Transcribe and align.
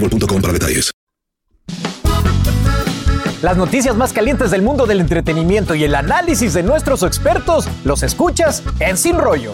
para 0.00 0.52
detalles. 0.52 0.92
Las 3.42 3.56
noticias 3.56 3.96
más 3.96 4.12
calientes 4.12 4.50
del 4.50 4.62
mundo 4.62 4.86
del 4.86 5.00
entretenimiento 5.00 5.76
y 5.76 5.84
el 5.84 5.94
análisis 5.94 6.54
de 6.54 6.64
nuestros 6.64 7.04
expertos 7.04 7.68
los 7.84 8.02
escuchas 8.02 8.64
en 8.80 8.96
Sin 8.96 9.16
Rollo. 9.16 9.52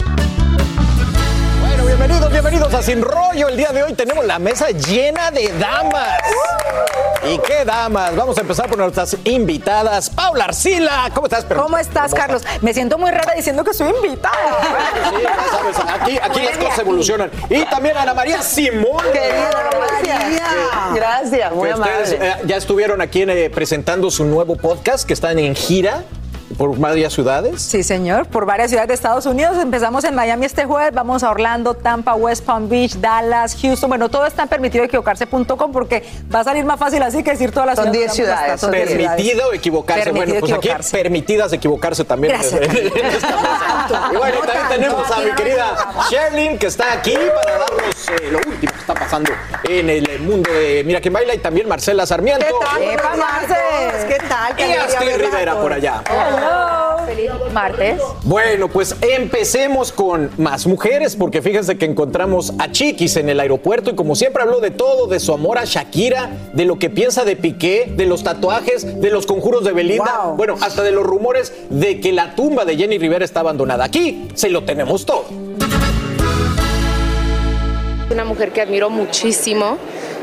Bienvenidos, 1.97 2.33
bienvenidos 2.33 2.75
a 2.75 2.83
Sin 2.83 3.03
Rollo. 3.03 3.49
El 3.49 3.57
día 3.57 3.71
de 3.71 3.85
hoy 3.85 3.93
tenemos 3.95 4.25
la 4.25 4.41
mesa 4.41 4.71
llena 4.71 5.31
de 5.31 5.49
damas. 5.61 6.19
¿Y 7.23 7.39
qué 7.39 7.65
damas? 7.65 8.17
Vamos 8.17 8.37
a 8.37 8.41
empezar 8.41 8.69
por 8.69 8.77
nuestras 8.79 9.17
invitadas. 9.23 10.11
Paula 10.11 10.47
Arcila, 10.47 11.09
¿cómo 11.15 11.29
estás? 11.29 11.45
perro? 11.45 11.63
¿Cómo 11.63 11.79
estás. 11.79 12.13
Carlos? 12.13 12.43
Me 12.63 12.75
siento 12.75 12.99
muy 12.99 13.13
rara 13.13 13.35
diciendo 13.37 13.63
que 13.63 13.73
soy 13.73 13.91
invitada. 14.03 14.35
Sí, 15.09 15.23
ya 15.23 15.37
sabes, 15.57 15.77
aquí, 16.01 16.19
aquí 16.21 16.41
las 16.41 16.59
cosas 16.59 16.79
evolucionan. 16.81 17.31
Y 17.49 17.65
también 17.67 17.97
Ana 17.97 18.13
María 18.13 18.43
Simón. 18.43 19.01
Querida 19.13 19.51
María. 19.79 20.49
Gracias, 20.95 21.53
muy 21.53 21.69
Que 21.69 21.75
ustedes 21.75 22.13
amable. 22.15 22.29
eh, 22.29 22.43
ya 22.47 22.57
estuvieron 22.57 23.01
aquí 23.03 23.23
eh, 23.23 23.51
presentando 23.55 24.11
su 24.11 24.25
nuevo 24.25 24.57
podcast 24.57 25.07
que 25.07 25.15
están 25.15 25.39
en 25.39 25.55
gira 25.55 26.03
por 26.57 26.79
varias 26.79 27.13
ciudades. 27.13 27.61
Sí, 27.63 27.83
señor, 27.83 28.27
por 28.27 28.47
varias 28.47 28.71
ciudades 28.71 28.89
de 28.89 28.95
Estados 28.95 29.27
Unidos. 29.27 29.57
Empezamos 29.59 30.05
en 30.05 30.15
Miami 30.15 30.47
este 30.47 30.65
jueves, 30.65 30.93
vamos 30.95 31.23
a 31.23 31.31
Orlando, 31.31 31.75
Tampa, 31.75 32.15
West 32.15 32.45
Palm 32.45 32.69
Beach, 32.69 32.95
Dallas, 32.97 33.57
Houston. 33.61 33.89
Bueno, 33.89 34.09
todo 34.09 34.27
está 34.27 34.43
en 34.45 34.49
permitidoequivocarse.com 34.49 35.73
porque 35.73 36.03
va 36.35 36.41
a 36.41 36.45
salir 36.45 36.65
más 36.65 36.79
fácil 36.79 37.03
así 37.03 37.23
que 37.23 37.33
decir 37.33 37.51
todas 37.53 37.67
las 37.67 37.77
Son 37.77 37.93
ciudades. 37.93 38.15
10 38.15 38.17
donde 38.17 38.33
vamos 38.33 38.41
a 38.41 38.47
estar. 38.47 38.59
ciudades, 38.59 38.61
son 38.61 38.71
10 38.73 38.89
Permitido 39.17 39.53
equivocarse. 39.53 40.05
Permitido 40.05 40.27
bueno, 40.27 40.41
pues 40.41 40.53
equivocarse. 40.53 40.97
aquí 40.97 41.03
permitidas 41.03 41.53
equivocarse 41.53 42.05
también. 42.05 42.35
Gracias, 42.35 42.61
En 42.63 43.07
esta 43.07 43.29
mesa. 43.37 44.11
y 44.13 44.17
bueno, 44.17 44.35
No 44.41 44.47
también 44.47 44.69
tanto. 44.69 44.75
tenemos 44.75 45.11
a 45.11 45.21
mi 45.21 45.31
querida 45.33 45.93
Sherlyn 46.11 46.59
que 46.59 46.67
está 46.67 46.93
aquí 46.93 47.15
para 47.15 47.59
darnos 47.59 48.09
eh, 48.09 48.29
lo 48.31 48.39
último 48.39 48.73
está 48.85 48.93
pasando 48.93 49.33
en 49.67 49.89
el 49.89 50.21
mundo 50.21 50.51
de 50.53 50.83
Mira 50.85 51.01
que 51.01 51.09
baila 51.09 51.35
y 51.35 51.39
también 51.39 51.67
Marcela 51.67 52.05
Sarmiento. 52.05 52.45
¿Qué 52.45 52.53
tal? 52.61 52.83
Epa, 52.83 53.17
Marce. 53.17 54.07
¿Qué 54.07 54.19
tal? 54.29 54.57
Qué 54.57 54.69
Y 54.69 54.73
Astrid 54.73 55.17
Rivera 55.17 55.59
por 55.59 55.73
allá. 55.73 56.03
Feliz 57.07 57.31
martes. 57.53 58.01
Bueno, 58.25 58.69
pues 58.69 58.95
empecemos 59.01 59.91
con 59.91 60.31
más 60.37 60.67
mujeres, 60.67 61.17
porque 61.17 61.41
fíjense 61.41 61.79
que 61.79 61.87
encontramos 61.87 62.53
a 62.59 62.71
Chiquis 62.73 63.17
en 63.17 63.31
el 63.31 63.41
aeropuerto 63.41 63.91
y 63.91 63.95
como 63.95 64.15
siempre 64.17 64.43
habló 64.43 64.61
de 64.61 64.71
todo, 64.71 65.07
de 65.07 65.19
su 65.19 65.33
amor 65.33 65.57
a 65.59 65.65
Shakira, 65.65 66.31
de 66.53 66.65
lo 66.67 66.79
que 66.79 66.91
piensa 66.91 67.25
de 67.25 67.37
Piqué, 67.37 67.91
de 67.97 68.05
los 68.05 68.23
tatuajes, 68.23 69.01
de 69.01 69.11
los 69.11 69.25
conjuros 69.27 69.65
de 69.65 69.73
Belinda, 69.73 70.21
Wow. 70.25 70.37
bueno, 70.37 70.57
hasta 70.61 70.83
de 70.83 70.91
los 70.93 71.05
rumores 71.05 71.55
de 71.71 72.01
que 72.01 72.13
la 72.13 72.35
tumba 72.35 72.65
de 72.67 72.77
Jenny 72.77 72.99
Rivera 72.99 73.25
está 73.25 73.41
abandonada. 73.41 73.85
Aquí 73.85 74.29
se 74.35 74.51
lo 74.51 74.65
tenemos 74.65 75.07
todo. 75.07 75.25
Una 78.11 78.25
mujer 78.25 78.53
que 78.53 78.61
admiro 78.61 78.91
muchísimo, 78.91 79.79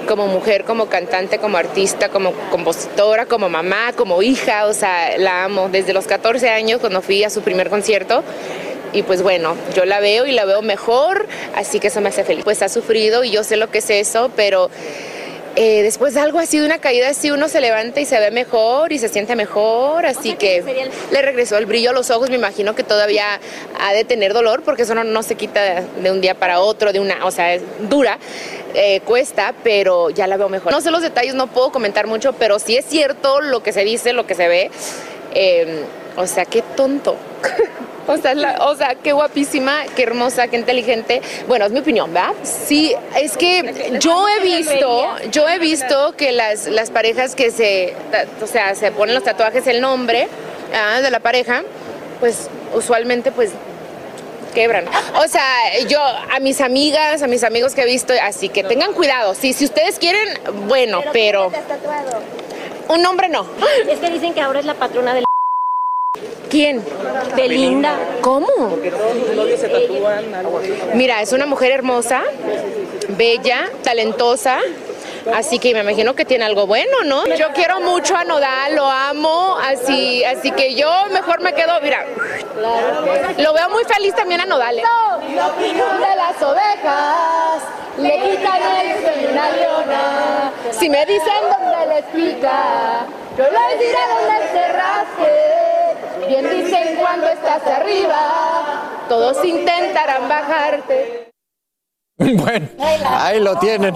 como 0.08 0.28
mujer, 0.28 0.66
como 0.66 0.86
cantante, 0.86 1.40
como 1.40 1.58
artista, 1.58 2.10
como 2.10 2.32
compositora, 2.52 3.26
como 3.26 3.50
mamá, 3.50 3.94
como 3.96 4.22
hija, 4.22 4.68
o 4.68 4.74
sea, 4.74 5.18
la 5.18 5.44
amo. 5.44 5.68
Desde 5.70 5.92
los 5.92 6.06
14 6.06 6.50
años, 6.50 6.80
cuando 6.80 7.02
fui 7.02 7.24
a 7.24 7.30
su 7.30 7.42
primer 7.42 7.70
concierto, 7.70 8.24
y 8.94 9.04
pues 9.04 9.24
bueno, 9.24 9.56
yo 9.76 9.86
la 9.86 10.00
veo 10.00 10.26
y 10.26 10.32
la 10.32 10.46
veo 10.46 10.62
mejor, 10.62 11.28
así 11.56 11.80
que 11.80 11.88
eso 11.88 12.02
me 12.02 12.10
hace 12.10 12.24
feliz. 12.24 12.44
Pues 12.44 12.62
ha 12.62 12.70
sufrido 12.70 13.24
y 13.24 13.32
yo 13.32 13.44
sé 13.44 13.58
lo 13.58 13.72
que 13.72 13.80
es 13.80 13.90
eso, 13.90 14.30
pero 14.36 14.70
eh, 15.56 15.84
después 15.84 16.14
de 16.14 16.20
algo 16.22 16.40
así, 16.40 16.60
de 16.60 16.66
una 16.66 16.80
caída 16.80 17.10
así, 17.10 17.32
uno 17.32 17.48
se 17.48 17.62
levanta 17.62 18.00
y 18.00 18.06
se 18.06 18.20
ve 18.20 18.32
mejor 18.32 18.92
y 18.92 19.00
se 19.00 19.10
siente 19.10 19.36
mejor, 19.36 20.06
así 20.06 20.34
que 20.34 20.64
le 21.12 21.22
regresó 21.22 21.58
el 21.58 21.66
brillo 21.66 21.90
a 21.90 21.94
los 21.94 22.10
ojos, 22.10 22.30
me 22.30 22.36
imagino 22.36 22.76
que 22.76 22.84
todavía 22.84 23.40
ha 23.80 23.94
de 23.94 24.06
tener 24.06 24.34
dolor, 24.34 24.64
porque 24.64 24.84
eso 24.84 24.96
no, 24.96 25.04
no 25.04 25.24
se 25.24 25.36
quita 25.36 25.62
de, 25.62 26.02
de 26.02 26.12
un 26.12 26.22
día 26.22 26.36
para 26.36 26.60
otro, 26.60 26.94
de 26.94 27.00
una, 27.00 27.26
o 27.26 27.32
sea, 27.32 27.54
es 27.54 27.62
dura, 27.90 28.18
eh, 28.74 29.02
cuesta, 29.02 29.54
pero 29.64 30.10
ya 30.10 30.28
la 30.28 30.38
veo 30.38 30.50
mejor. 30.50 30.72
No 30.72 30.82
sé 30.82 30.92
los 30.92 31.02
detalles, 31.02 31.34
no 31.34 31.48
puedo 31.48 31.72
comentar 31.72 32.08
mucho, 32.08 32.34
pero 32.34 32.58
sí 32.60 32.78
es 32.78 32.86
cierto 32.86 33.42
lo 33.42 33.62
que 33.62 33.74
se 33.74 33.84
dice, 33.84 34.14
lo 34.14 34.26
que 34.26 34.36
se 34.36 34.48
ve, 34.48 34.72
eh, 35.34 35.84
o 36.16 36.28
sea, 36.28 36.46
qué 36.46 36.62
tonto. 36.62 37.16
O 38.12 38.18
sea, 38.18 38.34
la- 38.36 38.66
o 38.66 38.76
sea, 38.76 38.96
qué 38.96 39.14
guapísima, 39.14 39.84
qué 39.96 40.04
hermosa, 40.04 40.48
qué 40.48 40.58
inteligente. 40.58 41.22
Bueno, 41.48 41.66
es 41.66 41.72
mi 41.72 41.80
opinión, 41.80 42.14
¿verdad? 42.14 42.34
Sí, 42.44 42.94
es 43.20 43.38
que 43.38 43.92
yo 44.00 44.28
he 44.30 44.40
visto, 44.42 45.06
yo 45.32 45.48
he 45.50 45.60
visto 45.60 46.14
que 46.18 46.32
las, 46.32 46.68
las 46.68 46.90
parejas 46.92 47.36
que 47.36 47.52
se, 47.52 47.94
o 48.42 48.48
sea, 48.48 48.76
se 48.76 48.92
ponen 48.92 49.16
los 49.16 49.24
tatuajes 49.24 49.66
el 49.68 49.82
nombre 49.82 50.28
ah, 50.74 51.02
de 51.02 51.10
la 51.12 51.20
pareja, 51.20 51.64
pues 52.20 52.50
usualmente 52.74 53.32
pues 53.32 53.52
quebran. 54.54 54.86
O 55.16 55.28
sea, 55.28 55.46
yo 55.88 56.02
a 56.02 56.40
mis 56.42 56.60
amigas, 56.62 57.22
a 57.22 57.28
mis 57.28 57.44
amigos 57.44 57.74
que 57.74 57.82
he 57.84 57.86
visto, 57.86 58.14
así 58.22 58.50
que 58.50 58.64
tengan 58.64 58.94
cuidado. 58.94 59.34
Sí, 59.34 59.54
si 59.54 59.66
ustedes 59.66 59.98
quieren, 59.98 60.28
bueno, 60.68 61.02
pero 61.14 61.52
un 62.90 63.02
nombre 63.02 63.30
no. 63.30 63.46
Es 63.90 64.00
que 64.00 64.10
dicen 64.10 64.34
que 64.34 64.42
ahora 64.42 64.60
es 64.60 64.66
la 64.66 64.74
patrona 64.74 65.14
del 65.14 65.24
¿Quién? 66.52 66.84
Belinda. 67.36 67.96
¿Cómo? 68.20 68.48
Mira, 70.94 71.22
es 71.22 71.32
una 71.32 71.46
mujer 71.46 71.72
hermosa, 71.72 72.24
bella, 73.18 73.70
talentosa. 73.84 74.60
Así 75.34 75.60
que 75.60 75.74
me 75.74 75.80
imagino 75.80 76.14
que 76.14 76.26
tiene 76.26 76.44
algo 76.44 76.68
bueno, 76.68 77.04
¿no? 77.06 77.26
Yo 77.36 77.48
quiero 77.54 77.80
mucho 77.80 78.18
a 78.18 78.26
Nodal, 78.26 78.76
lo 78.76 78.90
amo, 78.90 79.56
así, 79.64 80.24
así 80.26 80.52
que 80.52 80.74
yo 80.74 80.90
mejor 81.12 81.42
me 81.42 81.54
quedo, 81.54 81.80
mira, 81.82 82.04
lo 83.38 83.54
veo 83.54 83.70
muy 83.70 83.84
feliz 83.86 84.16
también 84.16 84.42
a 84.42 84.46
Nodal. 84.46 84.80
¿eh? 84.80 84.84
La 85.36 85.48
opinión 85.48 86.02
de 86.02 86.16
las 86.16 86.42
ovejas, 86.42 87.62
le 88.00 88.14
quitan 88.16 88.62
el 88.82 89.02
sueño 89.04 89.28
a 89.28 89.32
una 89.32 89.52
leona. 89.52 90.52
Si 90.72 90.90
me 90.90 91.06
dicen 91.06 91.42
dónde 91.50 91.96
les 91.96 92.06
pica, 92.06 93.06
yo 93.38 93.44
les 93.44 93.80
diré 93.80 94.00
dónde 94.18 94.44
encerraste. 94.44 95.81
Bien 96.32 96.50
dicen 96.50 96.96
cuando 96.96 97.28
estás 97.28 97.62
arriba, 97.68 99.04
todos 99.10 99.44
intentarán 99.44 100.30
bajarte. 100.30 101.31
Bueno, 102.42 102.68
ahí 103.04 103.40
lo 103.40 103.58
tienen. 103.58 103.94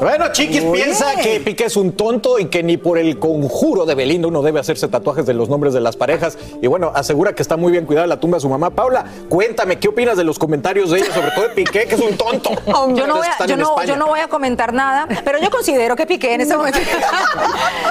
Bueno, 0.00 0.32
Chiquis 0.32 0.62
piensa 0.64 1.16
que 1.16 1.40
Piqué 1.40 1.64
es 1.64 1.76
un 1.76 1.92
tonto 1.92 2.38
y 2.38 2.46
que 2.46 2.62
ni 2.62 2.76
por 2.76 2.98
el 2.98 3.18
conjuro 3.18 3.84
de 3.86 3.94
Belinda 3.94 4.28
uno 4.28 4.42
debe 4.42 4.60
hacerse 4.60 4.88
tatuajes 4.88 5.26
de 5.26 5.34
los 5.34 5.48
nombres 5.48 5.74
de 5.74 5.80
las 5.80 5.96
parejas. 5.96 6.38
Y 6.62 6.66
bueno, 6.66 6.92
asegura 6.94 7.32
que 7.34 7.42
está 7.42 7.56
muy 7.56 7.72
bien 7.72 7.86
cuidada 7.86 8.06
la 8.06 8.18
tumba 8.18 8.36
de 8.36 8.40
su 8.40 8.48
mamá. 8.48 8.70
Paula, 8.70 9.04
cuéntame, 9.28 9.78
¿qué 9.78 9.88
opinas 9.88 10.16
de 10.16 10.24
los 10.24 10.38
comentarios 10.38 10.90
de 10.90 11.00
ella, 11.00 11.12
sobre 11.12 11.30
todo 11.32 11.48
de 11.48 11.50
Piqué, 11.50 11.86
que 11.86 11.94
es 11.94 12.00
un 12.00 12.16
tonto? 12.16 12.50
Yo 12.94 13.06
no, 13.06 13.16
voy 13.16 13.26
a, 13.26 13.46
yo, 13.46 13.56
no, 13.56 13.82
yo 13.84 13.96
no 13.96 14.06
voy 14.06 14.20
a 14.20 14.28
comentar 14.28 14.72
nada, 14.72 15.06
pero 15.24 15.38
yo 15.38 15.50
considero 15.50 15.96
que 15.96 16.06
Piqué 16.06 16.34
en 16.34 16.42
ese 16.42 16.56
momento. 16.56 16.78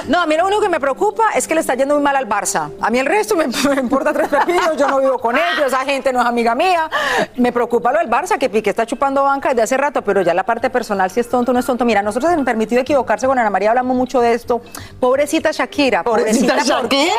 No, 0.08 0.20
a 0.20 0.26
mí 0.26 0.36
lo 0.36 0.46
único 0.46 0.60
que 0.60 0.68
me 0.68 0.80
preocupa 0.80 1.30
es 1.34 1.46
que 1.46 1.54
le 1.54 1.60
está 1.60 1.74
yendo 1.74 1.94
muy 1.94 2.02
mal 2.02 2.16
al 2.16 2.28
Barça. 2.28 2.70
A 2.80 2.90
mí 2.90 2.98
el 2.98 3.06
resto 3.06 3.36
me, 3.36 3.46
me 3.46 3.80
importa 3.80 4.12
tres 4.12 4.28
pepinos, 4.28 4.76
yo 4.76 4.88
no 4.88 4.98
vivo 4.98 5.18
con 5.18 5.36
ellos, 5.36 5.66
esa 5.66 5.84
gente 5.84 6.12
no 6.12 6.20
es 6.20 6.26
amiga 6.26 6.54
mía. 6.54 6.90
Me 7.36 7.52
preocupa 7.52 7.92
lo 7.92 7.98
del 7.98 8.08
Barça, 8.08 8.38
que 8.38 8.48
Piqué 8.48 8.70
está 8.70 8.86
chupando 8.86 9.22
banca 9.22 9.49
desde 9.50 9.62
hace 9.62 9.76
rato, 9.76 10.02
pero 10.02 10.22
ya 10.22 10.34
la 10.34 10.44
parte 10.44 10.70
personal, 10.70 11.10
si 11.10 11.20
es 11.20 11.28
tonto 11.28 11.50
o 11.50 11.54
no 11.54 11.60
es 11.60 11.66
tonto. 11.66 11.84
Mira, 11.84 12.02
nosotros 12.02 12.32
hemos 12.32 12.44
permitido 12.44 12.80
equivocarse 12.80 13.26
con 13.26 13.38
Ana 13.38 13.50
María, 13.50 13.70
hablamos 13.70 13.96
mucho 13.96 14.20
de 14.20 14.32
esto. 14.32 14.60
Pobrecita 14.98 15.50
Shakira. 15.52 16.02
Pobrecita 16.02 16.56
¿por 16.56 16.88
qué? 16.88 17.10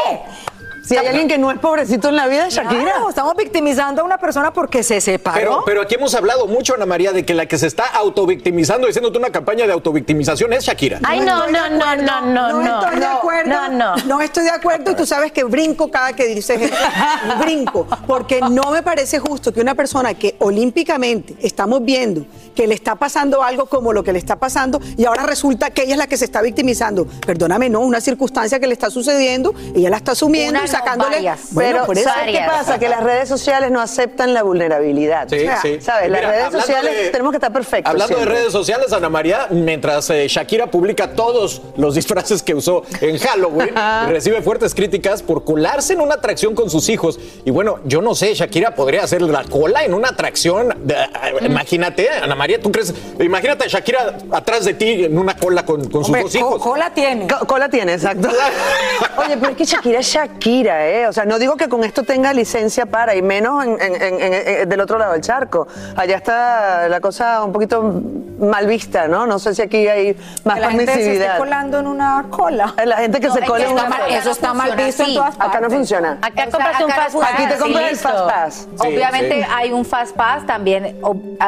Si 0.84 0.98
hay 0.98 1.08
alguien 1.08 1.28
que 1.28 1.38
no 1.38 1.52
es 1.52 1.60
pobrecito 1.60 2.10
en 2.10 2.16
la 2.16 2.28
vida, 2.28 2.48
es 2.48 2.56
Shakira. 2.56 2.82
Claro, 2.82 3.10
estamos 3.10 3.36
victimizando 3.36 4.02
a 4.02 4.06
una 4.06 4.18
persona 4.18 4.52
porque 4.52 4.84
se 4.84 5.00
separó. 5.00 5.40
Pero, 5.40 5.64
pero 5.66 5.82
aquí 5.82 5.96
hemos 5.96 6.16
hablado 6.16 6.48
mucho, 6.48 6.74
Ana 6.74 6.86
María, 6.86 7.12
de 7.12 7.24
que 7.24 7.34
la 7.34 7.46
que 7.46 7.58
se 7.58 7.68
está 7.68 7.86
autovictimizando, 7.86 8.88
diciéndote 8.88 9.18
una 9.18 9.30
campaña 9.30 9.68
de 9.68 9.74
autovictimización 9.74 10.54
es 10.54 10.66
Shakira. 10.66 11.00
Ay, 11.04 11.20
no, 11.20 11.48
no, 11.48 11.70
no, 11.70 11.86
acuerdo. 11.86 12.04
no, 12.04 12.22
no, 12.22 12.62
no. 12.62 12.80
estoy 12.80 13.00
de 13.00 13.06
acuerdo. 13.06 13.50
No, 13.50 13.70
no. 13.70 13.96
No 14.06 14.22
estoy 14.22 14.44
de 14.44 14.50
acuerdo 14.50 14.92
y 14.92 14.96
tú 14.96 15.06
sabes 15.06 15.32
que 15.32 15.44
brinco 15.44 15.92
cada 15.92 16.14
que 16.14 16.26
dices 16.26 16.60
eso. 16.62 16.76
brinco. 17.40 17.88
Porque 18.08 18.42
no 18.42 18.72
me 18.72 18.82
parece 18.82 19.20
justo 19.20 19.54
que 19.54 19.62
una 19.62 19.76
persona 19.76 20.14
que 20.16 20.36
olímpicamente 20.40 21.36
estamos 21.42 21.84
viendo 21.84 22.26
que 22.56 22.68
le 22.68 22.76
está 22.76 22.96
pasando 22.96 23.44
algo 23.44 23.66
como 23.68 23.94
lo 23.94 24.04
que 24.04 24.14
le 24.14 24.20
está 24.20 24.36
pasando 24.38 24.80
y 24.98 25.06
ahora 25.06 25.24
resulta 25.24 25.70
que 25.72 25.84
ella 25.84 25.94
es 25.94 25.98
la 25.98 26.08
que 26.08 26.18
se 26.18 26.26
está 26.26 26.42
victimizando. 26.42 27.06
Perdóname, 27.26 27.70
no, 27.70 27.80
una 27.82 28.02
circunstancia 28.02 28.60
que 28.60 28.68
le 28.68 28.74
está 28.74 28.90
sucediendo, 28.90 29.54
ella 29.76 29.90
la 29.90 29.98
está 29.98 30.12
asumiendo 30.14 30.52
Una 30.52 30.60
y 30.60 30.64
no, 30.64 30.68
sacándole. 30.72 31.16
varias. 31.16 31.40
Bueno, 31.52 31.70
Pero 31.72 31.86
por 31.86 31.98
eso. 31.98 32.10
¿sabes 32.10 32.38
qué 32.38 32.44
pasa? 32.46 32.80
Que 32.80 32.90
las 32.90 33.04
redes 33.04 33.30
sociales 33.30 33.72
no 33.72 33.80
aceptan 33.82 34.34
la 34.34 34.44
vulnerabilidad. 34.44 35.28
Sí, 35.30 35.36
O 35.38 35.40
sea, 35.40 35.62
sí. 35.62 35.78
¿Sabes? 35.82 36.10
Mira, 36.10 36.22
las 36.24 36.32
redes 36.32 36.62
sociales 36.62 36.96
de- 36.96 37.10
tenemos 37.10 37.32
que 37.32 37.38
estar 37.38 37.52
perfectos. 37.54 37.90
Hablando 37.92 38.18
de 38.18 38.26
redes 38.26 38.52
sociales, 38.52 38.92
Ana 38.94 39.10
María, 39.10 39.48
mientras 39.50 40.10
eh, 40.10 40.28
Shakira 40.28 40.70
publica 40.70 41.14
todos 41.14 41.62
los 41.78 41.96
disfraces 41.96 42.44
que 42.44 42.54
usó 42.54 42.84
en 43.00 43.18
Halloween, 43.18 43.74
recibe 44.08 44.42
fuertes 44.42 44.74
críticas 44.76 45.22
por 45.22 45.44
colarse 45.44 45.94
en 45.94 46.02
una 46.02 46.16
atracción 46.16 46.56
con 46.56 46.70
sus 46.70 46.90
hijos. 46.90 47.20
Y 47.46 47.52
bueno, 47.52 47.80
yo 47.86 48.02
no 48.02 48.16
sé, 48.16 48.34
Shakira 48.34 48.76
podría 48.76 49.04
hacer 49.04 49.22
la 49.22 49.44
cola 49.44 49.84
en 49.84 49.94
una 49.94 50.10
atracción. 50.10 50.70
de- 50.84 50.96
eh, 50.96 51.46
Imagínate, 51.46 52.10
Ana 52.10 52.36
María, 52.36 52.41
¿tú 52.62 52.72
crees? 52.72 52.94
Imagínate 53.20 53.66
a 53.66 53.68
Shakira 53.68 54.18
atrás 54.32 54.66
de 54.66 54.74
ti 54.74 55.06
en 55.06 55.18
una 55.18 55.36
cola 55.36 55.64
con, 55.66 55.88
con 55.90 56.04
sus 56.06 56.16
dos 56.16 56.32
co- 56.32 56.38
hijos. 56.38 56.62
cola 56.62 56.90
tiene. 56.94 57.28
Co- 57.28 57.46
Cola 57.46 57.70
tiene, 57.70 57.94
exacto. 57.94 58.30
Oye, 59.18 59.38
pero 59.38 59.52
es 59.52 59.58
que 59.58 59.66
Shakira 59.66 60.00
es 60.00 60.08
Shakira, 60.08 60.88
¿eh? 60.88 61.08
O 61.08 61.14
sea, 61.14 61.26
no 61.26 61.38
digo 61.38 61.56
que 61.58 61.68
con 61.70 61.84
esto 61.84 62.04
tenga 62.04 62.34
licencia 62.34 62.86
para, 62.86 63.16
y 63.16 63.22
menos 63.22 63.64
en- 63.66 63.80
en- 63.82 64.02
en- 64.02 64.34
en- 64.34 64.70
del 64.70 64.80
otro 64.82 64.98
lado 64.98 65.14
del 65.14 65.22
charco. 65.22 65.68
Allá 65.96 66.18
está 66.18 66.88
la 66.90 67.00
cosa 67.00 67.44
un 67.44 67.52
poquito 67.52 68.02
mal 68.40 68.66
vista, 68.66 69.08
¿no? 69.08 69.28
No 69.28 69.38
sé 69.38 69.54
si 69.54 69.62
aquí 69.62 69.88
hay 69.88 70.16
más 70.44 70.60
la 70.60 70.72
gente 70.72 70.86
se 70.86 70.92
esté 70.92 71.02
permisividad. 71.04 71.38
colando 71.38 71.80
en 71.80 71.88
una 71.88 72.26
cola. 72.30 72.74
La 72.86 72.98
gente 72.98 73.20
que 73.20 73.28
No, 73.28 73.34
se 73.36 73.42
cola 73.42 73.66
en 73.66 73.72
una 73.74 73.86
cola. 73.86 74.08
Eso 74.18 74.32
está 74.32 74.54
mal 74.54 74.76
visto 74.76 75.04
en 75.04 75.14
todas 75.14 75.36
partes. 75.36 75.56
Acá 75.58 75.68
no 75.68 75.70
funciona. 75.76 76.18
Acá 76.22 76.32
O 76.34 76.36
sea, 76.36 76.52
compras 76.52 76.82
un 76.84 76.92
acá 76.92 77.02
fast 77.04 77.16
pass. 77.20 77.30
Aquí 77.34 77.48
te 77.48 77.58
compras 77.58 77.84
el 77.84 77.92
listo. 77.92 78.10
Fast 78.10 78.26
Pass. 78.30 78.68
Obviamente 78.80 79.42
sí. 79.44 79.48
hay 79.54 79.72
un 79.72 79.86
fast 79.86 80.16
pass 80.16 80.46
también. 80.48 80.98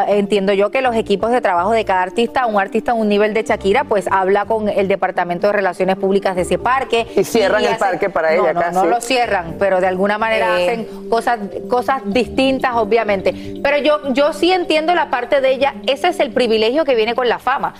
Entiendo 0.07 0.54
yo 0.54 0.69
que 0.69 0.81
los 0.84 0.96
equipos 0.96 1.32
de 1.32 1.42
trabajo 1.42 1.72
de 1.72 1.86
cada 1.86 2.02
artista, 2.04 2.46
un 2.46 2.60
artista 2.60 2.92
a 2.92 2.96
un 2.96 3.10
nivel 3.10 3.34
de 3.34 3.44
Shakira, 3.44 3.84
pues 3.86 4.06
habla 4.12 4.46
con 4.46 4.70
el 4.70 4.88
departamento 4.88 5.48
de 5.48 5.54
relaciones 5.54 5.96
públicas 5.96 6.36
de 6.36 6.44
ese 6.44 6.58
parque. 6.58 7.08
Y 7.16 7.24
cierran 7.24 7.62
el 7.64 7.70
hace- 7.70 7.80
parque 7.80 8.10
para 8.10 8.36
no, 8.36 8.44
ella 8.44 8.54
no, 8.54 8.60
casi. 8.62 8.76
No 8.76 8.86
lo 8.86 9.02
cierran, 9.02 9.56
pero 9.58 9.82
de 9.82 9.88
alguna 9.88 10.18
manera 10.18 10.60
Eh. 10.60 10.64
hacen 10.64 11.10
cosas, 11.10 11.40
cosas 11.70 12.02
distintas, 12.06 12.76
obviamente. 12.76 13.60
Pero 13.64 13.78
yo, 13.78 14.14
yo 14.14 14.34
sí 14.34 14.52
entiendo 14.52 14.94
la 14.94 15.10
parte 15.10 15.42
de 15.42 15.54
ella. 15.54 15.74
Ese 15.88 16.10
es 16.10 16.20
el 16.20 16.32
privilegio 16.32 16.86
que 16.86 16.96
viene 16.96 17.16
con 17.16 17.28
la 17.30 17.40
fama. 17.40 17.74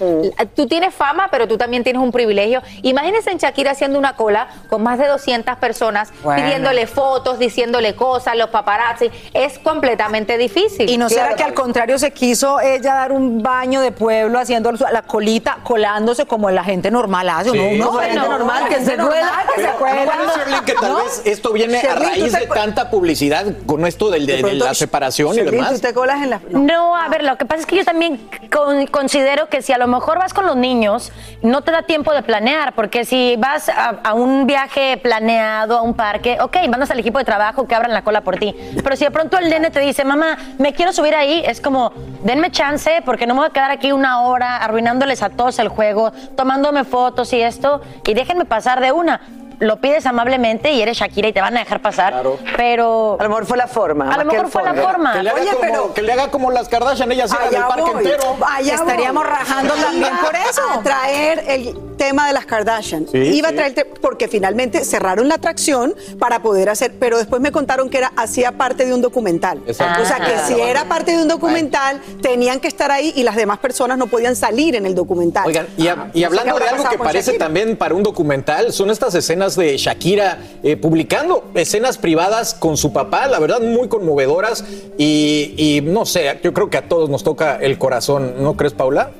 Tú 0.56 0.68
tienes 0.68 0.94
fama, 0.94 1.28
pero 1.32 1.48
tú 1.48 1.58
también 1.58 1.84
tienes 1.84 2.02
un 2.02 2.12
privilegio. 2.12 2.62
Imagínense 2.82 3.30
en 3.32 3.38
Shakira 3.38 3.72
haciendo 3.72 4.00
una 4.00 4.16
cola 4.16 4.48
con 4.70 4.82
más 4.84 4.98
de 5.00 5.08
200 5.08 5.58
personas 5.58 6.12
Bueno. 6.24 6.42
pidiéndole 6.44 6.88
fotos, 6.88 7.40
diciéndole 7.40 7.96
cosas, 7.96 8.36
los 8.38 8.50
paparazzi. 8.50 9.10
Es 9.34 9.60
completamente 9.60 10.38
difícil. 10.38 10.90
Y 10.90 10.98
no 10.98 11.10
será 11.10 11.36
que 11.36 11.44
al 11.44 11.54
contrario 11.54 11.98
se 12.00 12.12
quiso 12.12 12.60
ella 12.62 12.93
dar 12.94 13.12
un 13.12 13.42
baño 13.44 13.81
de 13.81 13.92
pueblo 13.92 14.40
haciendo 14.40 14.72
la 14.72 15.01
colita, 15.01 15.57
colándose 15.63 16.25
como 16.25 16.50
la 16.50 16.63
gente 16.63 16.92
normal 16.92 17.30
hace. 17.30 17.51
Sí, 17.51 17.78
¿no? 17.78 17.92
No, 17.92 17.98
la 18.00 18.04
gente 18.07 18.19
normal 18.28 18.68
que 18.69 18.75
se 18.86 18.95
cuela. 18.98 19.31
que 19.56 19.62
se 19.62 19.68
cuela. 19.72 20.06
¿no 20.50 20.66
que 20.66 20.74
tal 20.74 20.92
¿No? 20.94 20.98
vez 21.04 21.22
esto 21.25 21.51
viene 21.54 21.78
a 21.78 21.81
Sherlyn, 21.81 22.00
¿tú 22.13 22.19
raíz 22.22 22.34
de 22.34 22.48
tanta 22.48 22.90
publicidad 22.90 23.45
con 23.66 23.86
esto 23.86 24.10
del- 24.10 24.25
de, 24.25 24.42
de 24.42 24.54
la 24.54 24.74
separación 24.74 25.36
y 25.36 25.42
demás? 25.42 25.74
¿tú 25.74 25.80
te 25.80 25.94
colas 25.94 26.22
en 26.22 26.30
las... 26.30 26.42
No, 26.50 26.95
a 26.95 27.07
ver, 27.10 27.24
lo 27.24 27.38
que 27.38 27.45
pasa 27.45 27.62
es 27.62 27.66
que 27.66 27.75
yo 27.78 27.86
también 27.86 28.30
con- 28.51 28.86
considero 28.88 29.48
que 29.50 29.62
si 29.62 29.74
a 29.74 29.78
lo 29.78 29.88
mejor 29.88 30.19
vas 30.19 30.34
con 30.34 30.45
los 30.45 30.56
niños, 30.56 31.12
no 31.42 31.62
te 31.62 31.72
da 31.72 31.84
tiempo 31.84 32.13
de 32.13 32.24
planear, 32.24 32.74
porque 32.74 33.06
si 33.06 33.36
vas 33.38 33.69
a, 33.69 33.90
a 34.04 34.13
un 34.13 34.45
viaje 34.48 34.98
planeado, 34.98 35.78
a 35.78 35.81
un 35.81 35.94
parque, 35.94 36.38
ok, 36.42 36.57
mandas 36.69 36.92
al 36.92 37.00
equipo 37.00 37.19
de 37.19 37.25
trabajo 37.25 37.68
que 37.68 37.75
abran 37.75 37.94
la 37.94 38.04
cola 38.04 38.22
por 38.22 38.38
ti. 38.38 38.56
Pero 38.84 38.95
si 38.95 39.04
de 39.06 39.12
pronto 39.12 39.38
el 39.38 39.50
nene 39.50 39.69
te 39.72 39.80
dice, 39.80 40.04
mamá, 40.06 40.38
me 40.60 40.74
quiero 40.74 40.94
subir 40.94 41.16
ahí, 41.16 41.44
es 41.45 41.60
como, 41.62 41.92
denme 42.24 42.51
chance, 42.51 42.82
porque 43.06 43.27
no 43.27 43.33
me 43.33 43.41
voy 43.41 43.50
a 43.50 43.53
quedar 43.53 43.71
aquí 43.71 43.91
una 43.91 44.21
hora 44.21 44.57
arruinándoles 44.57 45.24
a 45.24 45.30
todos 45.30 45.59
el 45.59 45.68
juego, 45.68 46.12
tomándome 46.35 46.83
fotos 46.83 47.31
y 47.33 47.41
esto, 47.41 47.81
y 48.06 48.13
déjenme 48.13 48.45
pasar 48.45 48.81
de 48.81 48.91
una. 48.91 49.21
Lo 49.60 49.78
pides 49.78 50.06
amablemente 50.06 50.72
y 50.72 50.82
eres 50.82 50.98
Shakira 50.98 51.28
y 51.30 51.34
te 51.34 51.42
van 51.42 51.56
a 51.56 51.60
dejar 51.62 51.82
pasar, 51.82 52.14
Claro. 52.14 52.38
pero... 52.58 53.18
A 53.20 53.24
lo 53.24 53.30
mejor 53.30 53.46
fue 53.46 53.58
la 53.58 53.68
forma. 53.68 54.14
A 54.14 54.18
lo 54.18 54.26
mejor 54.26 54.50
fue 54.50 54.64
la 54.64 54.74
forma. 54.74 55.14
Que 55.14 55.24
le, 55.24 55.30
haga 55.30 55.42
Oye, 55.42 55.50
como, 55.52 55.62
pero- 55.62 55.94
que 55.94 56.02
le 56.02 56.14
haga 56.14 56.32
como 56.32 56.52
las 56.52 56.68
Kardashian, 56.70 57.12
ellas 57.12 57.30
cierran 57.30 57.54
el 57.54 57.62
parque 57.64 57.92
voy. 57.94 58.04
entero. 58.06 58.38
Allá 58.46 58.76
Estaríamos 58.76 59.24
voy. 59.24 59.32
rajando 59.32 59.74
también 59.76 60.12
por 60.24 60.36
eso. 60.36 60.62
A 60.72 60.82
traer 60.84 61.44
el 61.48 61.78
tema 61.98 62.28
de 62.28 62.34
las 62.34 62.46
Kardashian. 62.46 63.08
Sí, 63.12 63.18
Iba 63.18 63.50
sí. 63.50 63.54
a 63.54 63.58
traer 63.58 63.88
porque 64.02 64.28
finalmente 64.28 64.84
cerraron 64.84 65.28
la 65.28 65.36
atracción 65.36 65.94
para 66.20 66.42
poder 66.42 66.70
hacer, 66.70 66.94
pero 67.00 67.18
después 67.18 67.42
me 67.42 67.52
contaron 67.52 67.90
que 67.90 67.98
era 68.00 68.12
hacía 68.16 68.52
parte 68.54 68.86
de 68.86 68.94
un 68.94 69.02
documental. 69.02 69.62
Exacto. 69.68 70.02
O 70.02 70.06
sea 70.06 70.18
que 70.18 70.34
Ah. 70.36 70.44
si 70.48 70.60
era 70.60 70.86
parte 70.86 71.12
de 71.16 71.22
un 71.22 71.28
documental, 71.28 72.02
tenían 72.22 72.60
que 72.60 72.68
estar 72.68 72.92
ahí 72.92 73.14
y 73.16 73.24
las 73.24 73.36
demás 73.36 73.60
personas 73.60 73.98
no 73.98 74.08
podían 74.08 74.36
salir 74.36 74.76
en 74.76 74.86
el 74.86 74.96
documental. 74.96 75.46
Oigan, 75.46 75.68
y, 75.78 75.88
a- 75.88 75.94
Ajá. 75.94 76.02
y 76.14 76.22
No 76.24 76.30
sé 76.32 76.40
hablando 76.40 76.60
de 76.60 76.70
algo 76.70 76.90
que 76.90 76.98
parece 76.98 77.32
Shakira. 77.32 77.46
también 77.46 77.78
para 77.78 77.94
un 77.96 78.04
documental, 78.04 78.74
son 78.74 78.90
estas 78.90 79.14
escenas 79.16 79.43
de 79.51 79.78
Shakira 79.78 80.40
eh, 80.63 80.78
publicando 80.78 81.44
escenas 81.54 81.98
privadas 81.98 82.54
con 82.54 82.78
su 82.78 82.94
papá, 82.94 83.28
la 83.28 83.40
verdad 83.40 83.62
muy 83.62 83.88
conmovedoras 83.88 84.63
y, 84.98 85.54
y 85.57 85.81
no 85.81 86.06
sé, 86.06 86.40
yo 86.44 86.54
creo 86.54 86.69
que 86.69 86.78
a 86.78 86.88
todos 86.88 87.10
nos 87.10 87.24
toca 87.24 87.57
el 87.57 87.78
corazón, 87.78 88.36
¿no 88.40 88.56
crees, 88.56 88.74
Paula? 88.74 89.12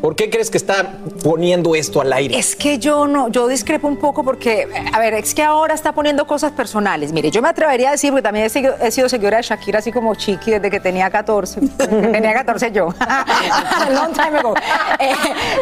¿Por 0.00 0.14
qué 0.14 0.30
crees 0.30 0.50
que 0.50 0.58
está 0.58 0.92
poniendo 1.24 1.74
esto 1.74 2.00
al 2.00 2.12
aire? 2.12 2.38
Es 2.38 2.54
que 2.54 2.78
yo 2.78 3.06
no, 3.08 3.28
yo 3.28 3.48
discrepo 3.48 3.88
un 3.88 3.96
poco 3.96 4.22
porque, 4.22 4.68
a 4.92 4.98
ver, 5.00 5.14
es 5.14 5.34
que 5.34 5.42
ahora 5.42 5.74
está 5.74 5.92
poniendo 5.92 6.26
cosas 6.26 6.52
personales. 6.52 7.12
Mire, 7.12 7.30
yo 7.30 7.42
me 7.42 7.48
atrevería 7.48 7.88
a 7.88 7.92
decir, 7.92 8.10
porque 8.10 8.22
también 8.22 8.46
he 8.46 8.48
sido, 8.48 8.76
he 8.80 8.90
sido 8.92 9.08
seguidora 9.08 9.38
de 9.38 9.42
Shakira, 9.42 9.80
así 9.80 9.90
como 9.90 10.14
Chiqui, 10.14 10.52
desde 10.52 10.70
que 10.70 10.78
tenía 10.78 11.10
14. 11.10 11.60
tenía 11.78 12.32
14 12.32 12.70
yo. 12.70 12.94
A 13.00 13.90
long 13.90 14.12
time 14.12 14.38
ago. 14.38 14.54
Eh, 15.00 15.14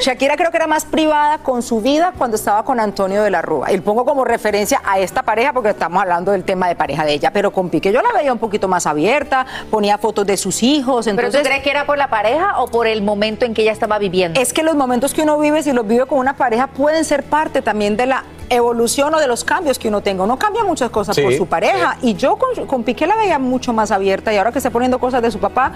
Shakira 0.02 0.36
creo 0.36 0.50
que 0.50 0.56
era 0.58 0.66
más 0.66 0.84
privada 0.84 1.38
con 1.38 1.62
su 1.62 1.80
vida 1.80 2.12
cuando 2.16 2.36
estaba 2.36 2.62
con 2.64 2.78
Antonio 2.78 3.22
de 3.22 3.30
la 3.30 3.40
Rúa. 3.40 3.72
Y 3.72 3.80
pongo 3.80 4.04
como 4.04 4.24
referencia 4.24 4.82
a 4.84 4.98
esta 4.98 5.22
pareja 5.22 5.52
porque 5.54 5.70
estamos 5.70 6.02
hablando 6.02 6.32
del 6.32 6.44
tema 6.44 6.68
de 6.68 6.76
pareja 6.76 7.04
de 7.04 7.14
ella. 7.14 7.30
Pero 7.32 7.52
con 7.52 7.70
Piqué 7.70 7.90
yo 7.90 8.02
la 8.02 8.12
veía 8.12 8.32
un 8.32 8.38
poquito 8.38 8.68
más 8.68 8.86
abierta, 8.86 9.46
ponía 9.70 9.96
fotos 9.96 10.26
de 10.26 10.36
sus 10.36 10.62
hijos. 10.62 11.06
¿Pero 11.06 11.30
tú 11.30 11.38
crees 11.42 11.62
que 11.62 11.70
era 11.70 11.86
por 11.86 11.96
la 11.96 12.08
pareja 12.08 12.60
o 12.60 12.66
por 12.66 12.86
el 12.86 13.02
momento 13.02 13.46
en 13.46 13.54
que 13.54 13.62
ella 13.62 13.72
estaba 13.72 13.98
viviendo? 13.98 14.25
Es 14.34 14.52
que 14.52 14.62
los 14.62 14.74
momentos 14.76 15.12
que 15.14 15.22
uno 15.22 15.38
vive, 15.38 15.62
si 15.62 15.72
los 15.72 15.86
vive 15.86 16.06
con 16.06 16.18
una 16.18 16.36
pareja, 16.36 16.66
pueden 16.68 17.04
ser 17.04 17.22
parte 17.22 17.62
también 17.62 17.96
de 17.96 18.06
la 18.06 18.24
evolución 18.48 19.14
o 19.14 19.18
de 19.18 19.26
los 19.26 19.44
cambios 19.44 19.78
que 19.78 19.88
uno 19.88 20.00
tenga. 20.02 20.24
Uno 20.24 20.38
cambia 20.38 20.64
muchas 20.64 20.90
cosas 20.90 21.16
Sí, 21.16 21.22
por 21.22 21.32
su 21.34 21.46
pareja. 21.46 21.96
Y 22.02 22.14
yo 22.14 22.36
con, 22.36 22.66
con 22.66 22.84
Piqué 22.84 23.06
la 23.06 23.16
veía 23.16 23.38
mucho 23.38 23.72
más 23.72 23.90
abierta 23.90 24.32
y 24.32 24.36
ahora 24.36 24.52
que 24.52 24.58
está 24.58 24.70
poniendo 24.70 24.98
cosas 24.98 25.20
de 25.22 25.30
su 25.30 25.38
papá, 25.40 25.72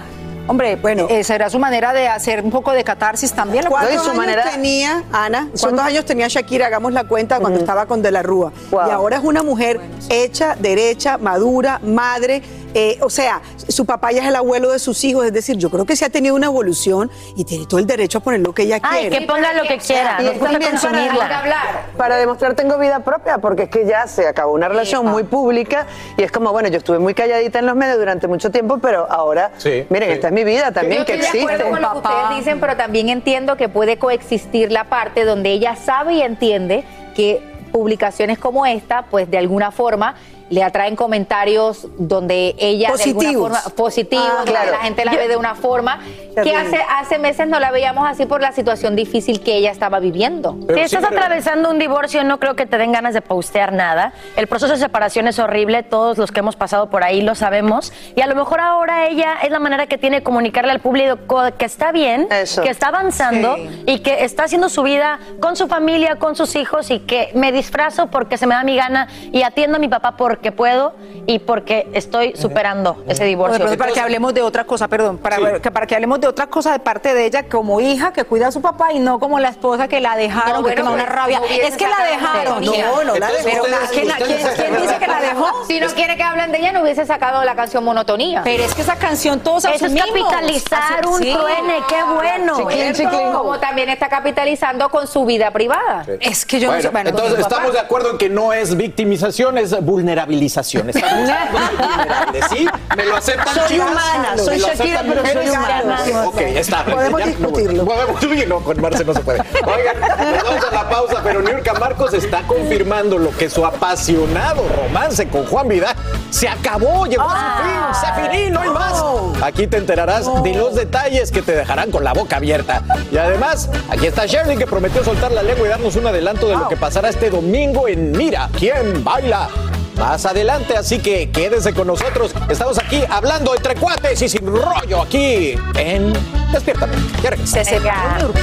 hombre, 0.47 0.75
bueno, 0.77 1.07
será 1.23 1.49
su 1.49 1.59
manera 1.59 1.93
de 1.93 2.07
hacer 2.07 2.41
un 2.43 2.49
poco 2.51 2.71
de 2.71 2.83
catarsis 2.83 3.33
también. 3.33 3.65
¿Cuántos 3.67 3.95
su 3.95 4.01
años 4.11 4.15
manera- 4.15 4.49
tenía, 4.51 5.03
Ana? 5.11 5.49
¿Cuántos 5.59 5.85
años 5.85 6.05
tenía 6.05 6.27
Shakira? 6.29 6.67
Hagamos 6.67 6.93
la 6.93 7.03
cuenta 7.03 7.39
cuando 7.39 7.59
estaba 7.59 7.85
con 7.85 8.01
De 8.01 8.11
la 8.11 8.23
Rúa. 8.23 8.51
Wow. 8.71 8.87
Y 8.87 8.91
ahora 8.91 9.17
es 9.17 9.23
una 9.23 9.43
mujer 9.43 9.79
hecha, 10.09 10.55
derecha, 10.57 11.17
madura, 11.17 11.79
madre, 11.83 12.41
eh, 12.73 12.97
o 13.01 13.09
sea, 13.09 13.41
su 13.67 13.85
papá 13.85 14.11
ya 14.11 14.21
es 14.21 14.27
el 14.27 14.35
abuelo 14.35 14.71
de 14.71 14.79
sus 14.79 15.03
hijos, 15.03 15.25
es 15.25 15.33
decir, 15.33 15.57
yo 15.57 15.69
creo 15.69 15.85
que 15.85 15.95
sí 15.95 16.05
ha 16.05 16.09
tenido 16.09 16.35
una 16.35 16.47
evolución 16.47 17.11
y 17.35 17.43
tiene 17.43 17.65
todo 17.65 17.79
el 17.79 17.85
derecho 17.87 18.19
a 18.19 18.21
poner 18.21 18.39
lo 18.41 18.53
que 18.53 18.63
ella 18.63 18.79
Ay, 18.81 19.01
quiere. 19.01 19.19
que 19.19 19.25
ponga 19.27 19.53
lo 19.53 19.63
que 19.63 19.77
quiera. 19.77 20.17
Y 20.19 20.23
Nos 20.25 20.33
es 20.33 20.39
gusta 20.39 20.51
también 20.59 20.71
para, 20.75 20.89
consumirla. 20.91 21.85
para 21.97 22.17
demostrar 22.17 22.53
tengo 22.55 22.77
vida 22.77 22.99
propia, 23.03 23.37
porque 23.39 23.63
es 23.63 23.69
que 23.69 23.85
ya 23.85 24.07
se 24.07 24.27
acabó 24.27 24.53
una 24.53 24.67
relación 24.69 25.05
muy 25.05 25.23
pública 25.23 25.85
y 26.17 26.23
es 26.23 26.31
como, 26.31 26.51
bueno, 26.51 26.69
yo 26.69 26.77
estuve 26.77 26.99
muy 26.99 27.13
calladita 27.13 27.59
en 27.59 27.65
los 27.65 27.75
medios 27.75 27.97
durante 27.97 28.27
mucho 28.27 28.51
tiempo, 28.51 28.79
pero 28.79 29.05
ahora, 29.11 29.51
miren, 29.89 30.11
esta 30.11 30.27
es 30.27 30.33
mi 30.33 30.43
vida 30.43 30.71
también, 30.71 30.99
Yo 31.01 31.05
que 31.05 31.13
estoy 31.15 31.39
de 31.41 31.45
existe. 31.45 31.53
acuerdo 31.63 31.71
con 31.71 31.81
lo 31.81 31.91
que 31.91 32.07
ustedes 32.07 32.37
dicen, 32.37 32.59
pero 32.59 32.77
también 32.77 33.09
entiendo 33.09 33.57
que 33.57 33.69
puede 33.69 33.97
coexistir 33.97 34.71
la 34.71 34.85
parte 34.85 35.25
donde 35.25 35.51
ella 35.51 35.75
sabe 35.75 36.13
y 36.15 36.21
entiende 36.21 36.83
que 37.15 37.41
publicaciones 37.71 38.37
como 38.37 38.65
esta, 38.65 39.03
pues 39.03 39.29
de 39.31 39.37
alguna 39.37 39.71
forma 39.71 40.15
le 40.51 40.63
atraen 40.63 40.95
comentarios 40.95 41.87
donde 41.97 42.55
ella 42.59 42.91
de 42.95 43.03
alguna 43.03 43.31
forma 43.33 43.61
positivos, 43.75 44.25
Ah, 44.39 44.43
claro. 44.45 44.71
la 44.71 44.77
gente 44.79 45.03
la 45.05 45.13
Yo- 45.13 45.17
ve 45.17 45.27
de 45.29 45.37
una 45.37 45.55
forma 45.55 45.99
que 46.35 46.41
Terrible. 46.43 46.59
hace 46.77 46.77
hace 46.89 47.19
meses 47.19 47.47
no 47.47 47.59
la 47.59 47.71
veíamos 47.71 48.07
así 48.07 48.25
por 48.25 48.41
la 48.41 48.51
situación 48.51 48.95
difícil 48.95 49.41
que 49.41 49.55
ella 49.55 49.71
estaba 49.71 49.99
viviendo. 49.99 50.57
Si 50.73 50.79
estás 50.79 51.03
atravesando 51.03 51.69
un 51.69 51.79
divorcio, 51.79 52.23
no 52.23 52.39
creo 52.39 52.55
que 52.55 52.65
te 52.65 52.77
den 52.77 52.91
ganas 52.91 53.13
de 53.13 53.21
postear 53.21 53.73
nada. 53.73 54.13
El 54.35 54.47
proceso 54.47 54.73
de 54.73 54.79
separación 54.79 55.27
es 55.27 55.39
horrible, 55.39 55.83
todos 55.83 56.17
los 56.17 56.31
que 56.31 56.39
hemos 56.39 56.55
pasado 56.55 56.89
por 56.89 57.03
ahí 57.03 57.21
lo 57.21 57.35
sabemos. 57.35 57.91
Y 58.15 58.21
a 58.21 58.27
lo 58.27 58.35
mejor 58.35 58.59
ahora 58.61 59.07
ella 59.07 59.35
es 59.43 59.51
la 59.51 59.59
manera 59.59 59.87
que 59.87 59.97
tiene 59.97 60.17
de 60.17 60.23
comunicarle 60.23 60.71
al 60.71 60.79
público 60.79 61.41
que 61.57 61.65
está 61.65 61.91
bien, 61.91 62.27
que 62.29 62.69
está 62.69 62.87
avanzando 62.87 63.55
Sí. 63.55 63.83
y 63.87 63.99
que 63.99 64.23
está 64.23 64.43
haciendo 64.45 64.69
su 64.69 64.83
vida 64.83 65.19
con 65.39 65.55
su 65.55 65.67
familia, 65.67 66.15
con 66.17 66.35
sus 66.35 66.55
hijos 66.55 66.91
y 66.91 66.99
que 66.99 67.31
me 67.33 67.51
disfrazo 67.51 68.07
porque 68.07 68.37
se 68.37 68.47
me 68.47 68.55
da 68.55 68.63
mi 68.63 68.75
gana 68.77 69.07
y 69.31 69.43
atiendo 69.43 69.77
a 69.77 69.79
mi 69.79 69.87
papá 69.89 70.15
porque 70.15 70.51
puedo 70.51 70.93
y 71.27 71.39
porque 71.39 71.89
estoy 71.93 72.33
superando 72.35 73.03
ese 73.07 73.21
O 73.21 73.25
de 73.25 73.29
divorcio. 73.29 73.59
pronto 73.59 73.77
para 73.77 73.91
que 73.91 73.99
hablemos 73.99 74.33
de 74.33 74.41
otra 74.41 74.63
cosa, 74.63 74.87
perdón, 74.87 75.17
para, 75.17 75.59
que, 75.59 75.71
para 75.71 75.85
que 75.87 75.95
hablemos 75.95 76.19
de 76.21 76.27
otra 76.27 76.47
cosa 76.47 76.71
de 76.71 76.79
parte 76.79 77.13
de 77.13 77.25
ella 77.25 77.43
como 77.49 77.81
hija 77.81 78.13
que 78.13 78.23
cuida 78.23 78.47
a 78.47 78.51
su 78.51 78.61
papá 78.61 78.93
y 78.93 78.99
no 78.99 79.19
como 79.19 79.39
la 79.39 79.49
esposa 79.49 79.87
que 79.87 79.99
la 79.99 80.15
dejaron, 80.15 80.49
No, 80.49 80.55
que 80.57 80.61
bueno, 80.61 80.75
tiene 80.75 80.89
una 80.91 81.03
pues, 81.03 81.15
rabia. 81.15 81.39
no 81.39 81.45
es 81.45 81.75
que 81.75 81.87
la 81.87 82.05
dejaron. 82.05 82.53
Monotonía. 82.63 82.85
No, 82.85 83.03
no 83.03 83.15
la 83.15 83.27
ustedes- 83.27 83.43
¿Quién, 83.91 84.07
quién- 84.09 84.81
dice 84.81 84.97
que 84.99 85.07
la 85.07 85.19
dejó? 85.19 85.47
Si 85.67 85.79
no 85.79 85.87
quiere 85.87 86.15
que 86.15 86.23
hablen 86.23 86.51
de 86.51 86.59
ella, 86.59 86.71
no 86.71 86.81
hubiese 86.83 87.05
sacado 87.05 87.43
la 87.43 87.55
canción 87.55 87.83
Monotonía. 87.83 88.41
Pero 88.43 88.63
es 88.63 88.73
que 88.75 88.81
esa 88.83 88.95
canción 88.95 89.39
todos 89.39 89.65
Eso 89.65 89.73
es 89.73 89.81
asumimos. 89.83 90.07
capitalizar 90.09 91.05
un 91.07 91.17
Sí. 91.21 91.33
truene, 91.33 91.79
qué 91.89 92.03
bueno. 92.13 92.57
Chiquín, 92.69 92.93
chiquín. 92.93 93.31
Como 93.33 93.59
también 93.59 93.89
está 93.89 94.07
capitalizando 94.07 94.89
con 94.89 95.07
su 95.07 95.25
vida 95.25 95.51
privada. 95.51 96.05
Es 96.19 96.45
que 96.45 96.59
yo 96.59 96.67
Bueno, 96.67 96.77
no 96.77 96.81
sé. 96.83 96.89
Bueno, 96.89 97.09
entonces 97.09 97.39
estamos 97.39 97.73
de 97.73 97.79
acuerdo 97.79 98.11
en 98.11 98.17
que 98.17 98.29
no 98.29 98.53
es 98.53 98.75
victimización, 98.77 99.57
es 99.57 99.71
vulnerabilización. 99.83 100.89
Estamos 100.89 101.29
vulnerables, 101.79 102.45
¿sí? 102.49 102.67
¿Me 102.95 103.05
lo 103.05 103.15
aceptan, 103.15 103.53
Soy 103.55 103.67
chicas? 103.67 103.89
humana, 103.91 104.29
¿Me 104.35 104.37
soy 104.39 104.59
Shakira, 104.59 105.01
pero 105.07 105.25
soy 105.25 105.45
mujeres? 105.47 106.10
Ok, 106.25 106.41
está. 106.41 106.85
Podemos 106.85 107.19
Ya, 107.19 107.27
discutirlo. 107.27 107.85
Podemos, 107.85 108.23
uy, 108.23 108.45
no, 108.47 108.59
con 108.59 108.81
Marce 108.81 109.03
no 109.05 109.13
se 109.13 109.19
puede. 109.21 109.39
Oigan, 109.39 109.99
nos 110.33 110.43
vamos 110.43 110.65
a 110.69 110.73
la 110.73 110.89
pausa, 110.89 111.21
pero 111.23 111.41
Niurka 111.41 111.73
Marcos 111.73 112.13
está 112.13 112.41
confirmando 112.43 113.17
lo 113.17 113.35
que 113.35 113.49
su 113.49 113.65
apasionado 113.65 114.63
romance 114.75 115.27
con 115.27 115.45
Juan 115.45 115.67
Vidal 115.67 115.95
se 116.29 116.47
acabó, 116.47 117.05
llegó 117.05 117.23
a 117.23 117.93
su 117.93 118.03
fin, 118.03 118.29
se 118.29 118.29
finí, 118.37 118.49
no 118.49 118.61
hay 118.61 118.69
más. 118.69 119.03
Aquí 119.43 119.67
te 119.67 119.77
enterarás 119.77 120.25
de 120.43 120.53
los 120.53 120.75
detalles 120.75 121.31
que 121.31 121.41
te 121.41 121.53
dejarán 121.53 121.91
con 121.91 122.03
la 122.03 122.13
boca 122.13 122.37
abierta. 122.37 122.83
Y 123.11 123.17
además, 123.17 123.69
aquí 123.89 124.07
está 124.07 124.25
Shirley 124.25 124.57
que 124.57 124.67
prometió 124.67 125.03
soltar 125.03 125.31
la 125.31 125.43
lengua 125.43 125.67
y 125.67 125.69
darnos 125.69 125.95
un 125.95 126.07
adelanto 126.07 126.47
de 126.47 126.55
lo 126.55 126.67
que 126.67 126.77
pasará 126.77 127.09
este 127.09 127.29
domingo 127.29 127.87
en 127.87 128.11
Mira, 128.11 128.49
¿quién 128.57 129.03
baila? 129.03 129.49
Más 129.97 130.25
adelante, 130.25 130.75
así 130.77 130.99
que 130.99 131.29
quédense 131.29 131.73
con 131.73 131.87
nosotros. 131.87 132.33
Estamos 132.49 132.77
aquí 132.79 133.03
hablando 133.09 133.55
entre 133.55 133.75
cuates 133.75 134.21
y 134.21 134.29
sin 134.29 134.47
rollo 134.47 135.01
aquí 135.01 135.55
en 135.75 136.13
Despiértame. 136.51 136.93
Ya 137.23 137.29
regresamos. 137.29 138.35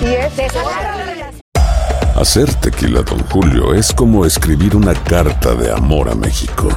Y 0.00 0.06
es 0.06 0.32
Hacer 2.16 2.52
tequila, 2.54 3.02
Don 3.02 3.20
Julio, 3.28 3.74
es 3.74 3.92
como 3.92 4.26
escribir 4.26 4.74
una 4.74 4.92
carta 4.92 5.54
de 5.54 5.70
amor 5.70 6.08
a 6.08 6.14
México. 6.16 6.68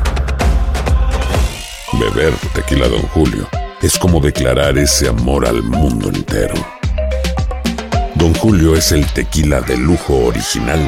Beber 1.93 2.33
tequila, 2.53 2.87
Don 2.87 3.01
Julio, 3.07 3.47
es 3.81 3.97
como 3.97 4.19
declarar 4.19 4.77
ese 4.77 5.09
amor 5.09 5.47
al 5.47 5.63
mundo 5.63 6.09
entero. 6.09 6.53
Don 8.15 8.35
Julio 8.35 8.75
es 8.75 8.91
el 8.91 9.05
tequila 9.13 9.61
de 9.61 9.77
lujo 9.77 10.15
original, 10.27 10.87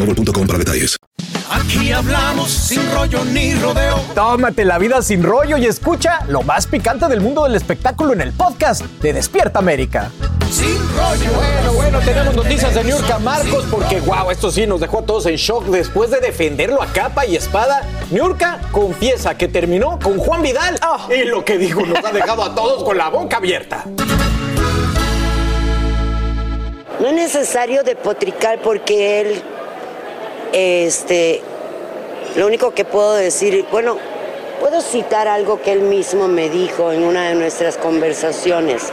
boostmobile.com 0.05 0.47
para 0.47 0.59
detalles. 0.59 0.97
Aquí 1.49 1.91
hablamos 1.91 2.49
sin 2.49 2.81
rollo 2.93 3.25
ni 3.25 3.53
rodeo. 3.55 3.99
Tómate 4.15 4.63
la 4.65 4.77
vida 4.77 5.01
sin 5.01 5.21
rollo 5.21 5.57
y 5.57 5.65
escucha 5.65 6.25
lo 6.27 6.43
más 6.43 6.65
picante 6.65 7.07
del 7.07 7.21
mundo 7.21 7.43
del 7.43 7.55
espectáculo 7.55 8.13
en 8.13 8.21
el 8.21 8.31
podcast 8.31 8.83
de 9.01 9.13
Despierta 9.13 9.59
América. 9.59 10.11
Sin 10.49 10.77
rollo. 10.95 11.31
Bueno, 11.35 11.73
bueno, 11.73 11.99
tenemos 11.99 12.35
noticias 12.35 12.73
de 12.73 12.83
Niurka 12.83 13.19
Marcos 13.19 13.65
porque, 13.69 13.99
wow, 14.01 14.31
esto 14.31 14.51
sí 14.51 14.65
nos 14.65 14.79
dejó 14.79 14.99
a 14.99 15.05
todos 15.05 15.25
en 15.25 15.35
shock 15.35 15.65
después 15.65 16.09
de 16.09 16.19
defenderlo 16.19 16.81
a 16.81 16.87
capa 16.87 17.25
y 17.25 17.35
espada. 17.35 17.83
Niurka 18.11 18.59
confiesa 18.71 19.37
que 19.37 19.47
terminó 19.47 19.99
con 19.99 20.17
Juan 20.17 20.41
Vidal 20.41 20.79
y 21.09 21.25
lo 21.25 21.43
que 21.43 21.57
dijo 21.57 21.85
nos 21.85 22.03
ha 22.03 22.11
dejado 22.11 22.43
a 22.43 22.55
todos 22.55 22.83
con 22.83 22.97
la 22.97 23.09
boca 23.09 23.37
abierta. 23.37 23.85
No 27.01 27.07
es 27.07 27.13
necesario 27.13 27.81
depotricar 27.83 28.61
porque 28.61 29.21
él, 29.21 29.43
este, 30.51 31.41
lo 32.35 32.47
único 32.47 32.73
que 32.73 32.85
puedo 32.85 33.13
decir, 33.13 33.65
bueno, 33.71 33.97
puedo 34.59 34.81
citar 34.81 35.27
algo 35.27 35.61
que 35.61 35.71
él 35.71 35.81
mismo 35.81 36.27
me 36.27 36.49
dijo 36.49 36.91
en 36.91 37.03
una 37.03 37.29
de 37.29 37.35
nuestras 37.35 37.77
conversaciones. 37.77 38.91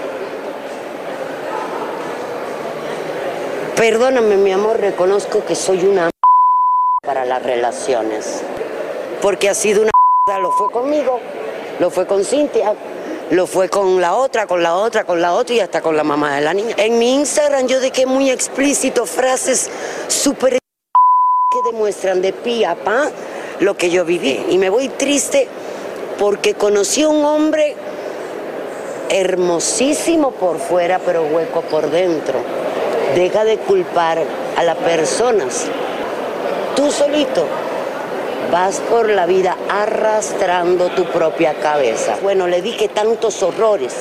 Perdóname, 3.76 4.36
mi 4.36 4.50
amor, 4.50 4.80
reconozco 4.80 5.44
que 5.44 5.54
soy 5.54 5.84
una 5.84 6.10
para 7.02 7.24
las 7.24 7.42
relaciones, 7.42 8.42
porque 9.22 9.48
ha 9.48 9.54
sido 9.54 9.82
una 9.82 9.92
lo 10.40 10.52
fue 10.52 10.70
conmigo, 10.70 11.20
lo 11.78 11.90
fue 11.90 12.06
con 12.06 12.22
Cintia, 12.22 12.74
lo 13.30 13.46
fue 13.46 13.70
con 13.70 14.00
la 14.00 14.14
otra, 14.14 14.46
con 14.46 14.62
la 14.62 14.74
otra, 14.74 15.04
con 15.04 15.22
la 15.22 15.32
otra 15.32 15.54
y 15.54 15.60
hasta 15.60 15.80
con 15.80 15.96
la 15.96 16.04
mamá 16.04 16.34
de 16.34 16.42
la 16.42 16.52
niña. 16.52 16.74
En 16.76 16.98
mi 16.98 17.14
Instagram 17.14 17.66
yo 17.66 17.80
dejé 17.80 18.04
muy 18.04 18.30
explícito 18.30 19.06
frases 19.06 19.70
súper 20.06 20.58
demuestran 21.72 22.22
de 22.22 22.32
pi 22.32 22.64
a 22.64 22.74
pa 22.74 23.10
lo 23.60 23.76
que 23.76 23.90
yo 23.90 24.04
viví. 24.04 24.46
Y 24.50 24.58
me 24.58 24.70
voy 24.70 24.88
triste 24.88 25.48
porque 26.18 26.54
conocí 26.54 27.02
a 27.02 27.08
un 27.08 27.24
hombre 27.24 27.74
hermosísimo 29.08 30.32
por 30.32 30.58
fuera, 30.58 30.98
pero 31.04 31.22
hueco 31.22 31.62
por 31.62 31.90
dentro. 31.90 32.38
Deja 33.14 33.44
de 33.44 33.58
culpar 33.58 34.22
a 34.56 34.62
las 34.64 34.76
personas. 34.76 35.66
Tú 36.76 36.90
solito 36.90 37.46
vas 38.52 38.80
por 38.88 39.10
la 39.10 39.26
vida 39.26 39.56
arrastrando 39.68 40.88
tu 40.90 41.04
propia 41.06 41.54
cabeza. 41.54 42.18
Bueno, 42.22 42.46
le 42.46 42.62
dije 42.62 42.88
tantos 42.88 43.42
horrores, 43.42 43.94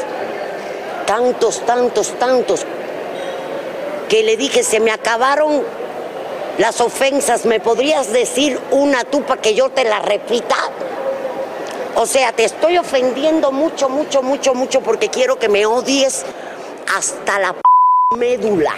tantos, 1.05 1.65
tantos, 1.65 2.11
tantos, 2.19 2.65
que 4.07 4.23
le 4.23 4.37
dije, 4.37 4.63
se 4.63 4.79
me 4.79 4.91
acabaron 4.91 5.63
las 6.57 6.81
ofensas, 6.81 7.45
¿me 7.45 7.59
podrías 7.59 8.11
decir 8.11 8.59
una 8.71 9.03
tú 9.03 9.23
para 9.23 9.41
que 9.41 9.53
yo 9.53 9.69
te 9.69 9.83
la 9.83 9.99
repita? 9.99 10.55
O 11.95 12.05
sea, 12.05 12.31
te 12.31 12.45
estoy 12.45 12.77
ofendiendo 12.77 13.51
mucho, 13.51 13.89
mucho, 13.89 14.21
mucho, 14.21 14.53
mucho 14.53 14.81
porque 14.81 15.09
quiero 15.09 15.37
que 15.37 15.49
me 15.49 15.65
odies 15.65 16.25
hasta 16.95 17.39
la 17.39 17.53
p 17.53 17.59
médula. 18.17 18.73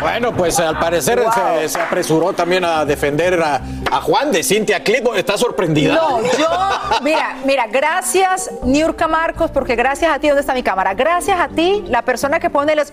Bueno, 0.00 0.34
pues 0.34 0.58
al 0.58 0.78
parecer 0.78 1.22
se, 1.34 1.68
se 1.68 1.80
apresuró 1.80 2.32
también 2.32 2.64
a 2.64 2.84
defender 2.84 3.40
a, 3.42 3.60
a 3.90 4.00
Juan 4.00 4.32
de 4.32 4.42
Cintia 4.42 4.82
Clip. 4.82 5.06
¿Está 5.14 5.36
sorprendida? 5.36 5.94
No, 5.94 6.22
yo, 6.22 6.48
mira, 7.02 7.36
mira, 7.44 7.66
gracias, 7.66 8.50
Niurka 8.62 9.08
Marcos, 9.08 9.50
porque 9.50 9.76
gracias 9.76 10.12
a 10.12 10.18
ti, 10.18 10.28
¿dónde 10.28 10.40
está 10.40 10.54
mi 10.54 10.62
cámara? 10.62 10.94
Gracias 10.94 11.38
a 11.38 11.48
ti, 11.48 11.84
la 11.88 12.02
persona 12.02 12.40
que 12.40 12.50
pone 12.50 12.74
los 12.74 12.92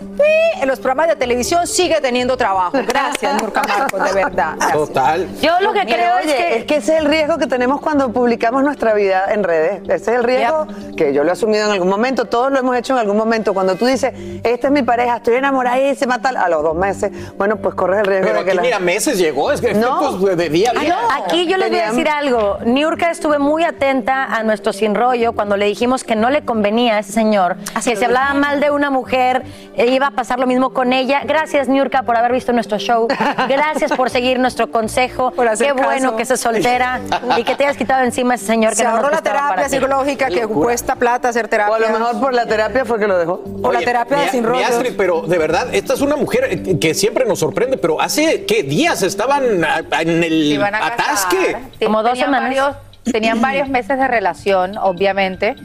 en 0.61 0.67
los 0.67 0.79
programas 0.79 1.07
de 1.09 1.15
televisión 1.15 1.67
sigue 1.67 1.99
teniendo 2.01 2.37
trabajo. 2.37 2.77
Gracias, 2.87 3.35
Niurka 3.41 3.61
Marcos, 3.63 4.03
de 4.03 4.13
verdad. 4.13 4.53
Gracias. 4.57 4.73
Total. 4.73 5.27
Yo 5.41 5.59
lo 5.61 5.73
que 5.73 5.85
Mira, 5.85 5.97
creo 5.97 6.15
oye, 6.23 6.31
es 6.31 6.35
que... 6.35 6.57
es 6.57 6.65
que 6.65 6.75
ese 6.77 6.93
es 6.95 7.01
el 7.01 7.05
riesgo 7.05 7.37
que 7.37 7.47
tenemos 7.47 7.81
cuando 7.81 8.11
publicamos 8.11 8.63
nuestra 8.63 8.93
vida 8.93 9.25
en 9.29 9.43
redes. 9.43 9.81
Ese 9.83 9.95
es 9.95 10.07
el 10.19 10.23
riesgo 10.23 10.67
que 10.97 11.13
yo 11.13 11.23
lo 11.23 11.29
he 11.29 11.33
asumido 11.33 11.65
en 11.65 11.71
algún 11.71 11.89
momento, 11.89 12.25
todos 12.25 12.51
lo 12.51 12.59
hemos 12.59 12.75
hecho 12.77 12.93
en 12.93 12.99
algún 12.99 13.17
momento. 13.17 13.53
Cuando 13.53 13.75
tú 13.75 13.85
dices, 13.85 14.13
esta 14.43 14.67
es 14.67 14.73
mi 14.73 14.83
pareja, 14.83 15.17
estoy 15.17 15.35
enamorada 15.35 15.79
y 15.79 15.95
se 15.95 16.07
mata 16.07 16.29
a 16.29 16.49
los 16.49 16.63
dos 16.65 16.75
meses, 16.75 17.11
bueno, 17.37 17.55
pues 17.57 17.73
corres 17.75 17.99
el 17.99 18.05
riesgo 18.05 18.27
Pero 18.27 18.39
de 18.39 18.43
que 18.45 18.51
aquí, 18.51 18.57
la... 18.57 18.61
mira, 18.61 18.79
meses 18.79 19.17
llegó. 19.17 19.51
Es 19.51 19.61
que 19.61 19.73
No. 19.73 20.17
de, 20.17 20.35
de 20.35 20.49
día 20.49 20.71
a 20.71 20.73
Ah, 20.77 20.81
día. 20.81 20.89
no, 21.17 21.23
Aquí 21.25 21.47
yo 21.47 21.57
les 21.57 21.69
voy 21.69 21.79
a 21.79 21.89
decir 21.91 22.09
algo. 22.09 22.57
Niurka 22.65 23.09
estuve 23.11 23.39
muy 23.39 23.63
atenta 23.63 24.25
a 24.25 24.43
nuestro 24.43 24.73
sin 24.73 24.95
rollo 24.95 25.33
cuando 25.33 25.55
le 25.57 25.65
dijimos 25.65 26.03
que 26.03 26.15
no 26.15 26.29
le 26.29 26.43
convenía 26.43 26.95
a 26.97 26.99
ese 26.99 27.11
señor, 27.13 27.55
que 27.83 27.95
se 27.95 28.05
hablaba 28.05 28.33
mal 28.33 28.59
de 28.59 28.71
una 28.71 28.89
mujer, 28.89 29.43
eh, 29.75 29.87
iba 29.87 30.07
a 30.07 30.11
pasar 30.11 30.39
lo 30.39 30.47
mismo 30.47 30.71
con 30.71 30.91
ella. 30.93 31.21
Gracias, 31.25 31.67
Niurka, 31.67 32.03
por 32.03 32.17
haber 32.17 32.31
visto 32.31 32.51
nuestro 32.53 32.77
show. 32.79 33.07
Gracias 33.47 33.91
por 33.93 34.09
seguir 34.09 34.39
nuestro 34.39 34.69
consejo. 34.71 35.31
hacer 35.49 35.67
Qué 35.67 35.73
bueno 35.73 36.15
que 36.15 36.23
estés 36.23 36.39
soltera 36.41 36.99
y 37.37 37.43
que 37.43 37.55
te 37.55 37.63
hayas 37.65 37.77
quitado 37.77 38.03
encima 38.03 38.33
a 38.33 38.35
ese 38.35 38.45
señor 38.45 38.71
que 38.71 38.77
Se 38.77 38.83
no 38.83 38.89
ahorró 38.91 39.09
la 39.09 39.21
terapia 39.21 39.69
psicológica 39.69 40.27
que 40.27 40.47
cuesta 40.47 40.95
plata 40.95 41.29
hacer 41.29 41.47
terapia. 41.47 41.71
O 41.71 41.75
a 41.75 41.79
lo 41.79 41.89
mejor 41.89 42.19
por 42.19 42.33
la 42.33 42.45
terapia 42.45 42.85
fue 42.85 42.99
que 42.99 43.07
lo 43.07 43.17
dejó. 43.17 43.41
Por 43.61 43.73
la 43.73 43.79
terapia 43.81 44.17
de 44.17 44.29
sin 44.29 44.41
mi 44.41 44.47
rollos. 44.47 44.69
Astrid, 44.69 44.93
pero 44.97 45.21
de 45.21 45.37
verdad, 45.37 45.73
esta 45.73 45.93
es 45.93 46.01
una 46.01 46.15
mujer 46.15 46.44
que 46.79 46.93
siempre 46.93 47.25
nos 47.25 47.39
sorprende, 47.39 47.77
pero 47.77 47.99
hace, 48.01 48.45
¿qué? 48.45 48.63
Días 48.63 49.03
estaban 49.03 49.63
a- 49.63 49.83
en 50.01 50.23
el 50.23 50.61
a 50.61 50.67
atasque. 50.87 51.53
casar. 51.53 51.61
Como 51.83 52.03
dos 52.03 52.17
semanas. 52.17 52.75
tenían 53.11 53.39
varios 53.39 53.69
meses 53.69 53.99
de 53.99 54.07
relación, 54.07 54.77
obviamente. 54.79 55.55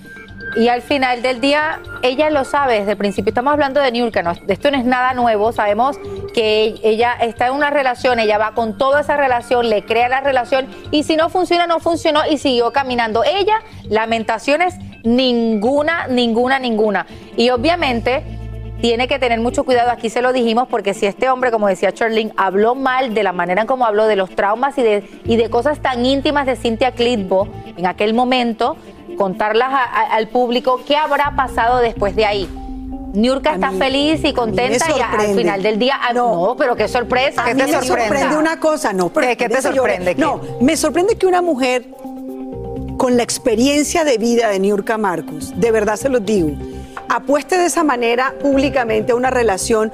Y 0.56 0.68
al 0.68 0.82
final 0.82 1.22
del 1.22 1.40
día, 1.40 1.80
ella 2.02 2.28
lo 2.28 2.44
sabe 2.44 2.80
desde 2.80 2.92
el 2.92 2.96
principio. 2.98 3.30
Estamos 3.30 3.52
hablando 3.52 3.80
de 3.80 3.92
Niurka, 3.92 4.20
no, 4.22 4.32
esto 4.48 4.70
no 4.70 4.76
es 4.76 4.84
nada 4.84 5.14
nuevo. 5.14 5.52
Sabemos 5.52 5.96
que 6.34 6.74
ella 6.82 7.12
está 7.20 7.46
en 7.46 7.54
una 7.54 7.70
relación, 7.70 8.18
ella 8.18 8.36
va 8.36 8.52
con 8.52 8.76
toda 8.76 9.00
esa 9.02 9.16
relación, 9.16 9.70
le 9.70 9.84
crea 9.84 10.08
la 10.08 10.20
relación 10.20 10.66
y 10.90 11.04
si 11.04 11.14
no 11.16 11.30
funciona, 11.30 11.66
no 11.68 11.78
funcionó 11.80 12.20
y 12.28 12.36
siguió 12.36 12.72
caminando. 12.72 13.22
Ella, 13.24 13.60
lamentaciones, 13.88 14.74
ninguna, 15.04 16.08
ninguna, 16.08 16.58
ninguna. 16.58 17.06
Y 17.36 17.50
obviamente 17.50 18.24
tiene 18.80 19.08
que 19.08 19.18
tener 19.18 19.40
mucho 19.40 19.64
cuidado, 19.64 19.90
aquí 19.90 20.08
se 20.10 20.22
lo 20.22 20.32
dijimos, 20.32 20.66
porque 20.68 20.94
si 20.94 21.06
este 21.06 21.28
hombre, 21.28 21.50
como 21.50 21.68
decía 21.68 21.92
Charlene, 21.92 22.32
habló 22.36 22.74
mal 22.74 23.14
de 23.14 23.22
la 23.22 23.32
manera 23.32 23.62
en 23.62 23.66
cómo 23.66 23.84
habló, 23.84 24.06
de 24.06 24.16
los 24.16 24.30
traumas 24.30 24.76
y 24.78 24.82
de, 24.82 25.04
y 25.24 25.36
de 25.36 25.50
cosas 25.50 25.80
tan 25.80 26.04
íntimas 26.06 26.46
de 26.46 26.56
Cynthia 26.56 26.92
Clitbo 26.92 27.48
en 27.76 27.86
aquel 27.86 28.14
momento, 28.14 28.76
contarlas 29.18 29.68
a- 29.70 29.84
a- 29.84 30.14
al 30.14 30.28
público, 30.28 30.80
¿qué 30.86 30.96
habrá 30.96 31.32
pasado 31.36 31.78
después 31.80 32.16
de 32.16 32.24
ahí? 32.24 32.48
Niurka 33.12 33.54
está 33.54 33.72
feliz 33.72 34.20
y 34.24 34.32
contenta 34.32 34.86
y 34.96 35.00
a- 35.00 35.10
al 35.10 35.34
final 35.36 35.62
del 35.62 35.78
día, 35.78 35.96
ah, 36.00 36.12
no, 36.12 36.54
pero 36.56 36.76
qué 36.76 36.86
sorpresa. 36.88 37.42
A 37.44 37.52
mí 37.52 37.60
me 37.62 37.82
sorprende 37.82 38.36
una 38.36 38.58
cosa, 38.60 38.92
no, 38.92 39.08
pero 39.10 39.26
¿Qué- 39.26 39.36
qué 39.36 39.48
te 39.48 39.60
sorprende? 39.60 40.14
¿Qué? 40.14 40.20
No, 40.20 40.40
me 40.60 40.76
sorprende 40.76 41.16
que 41.16 41.26
una 41.26 41.42
mujer 41.42 41.86
con 42.96 43.16
la 43.16 43.22
experiencia 43.24 44.04
de 44.04 44.16
vida 44.18 44.48
de 44.50 44.60
Niurka 44.60 44.96
Marcos, 44.96 45.52
de 45.58 45.70
verdad 45.72 45.96
se 45.96 46.08
los 46.08 46.24
digo, 46.24 46.50
apueste 47.10 47.58
de 47.58 47.66
esa 47.66 47.82
manera 47.82 48.34
públicamente 48.40 49.10
a 49.12 49.16
una 49.16 49.30
relación 49.30 49.92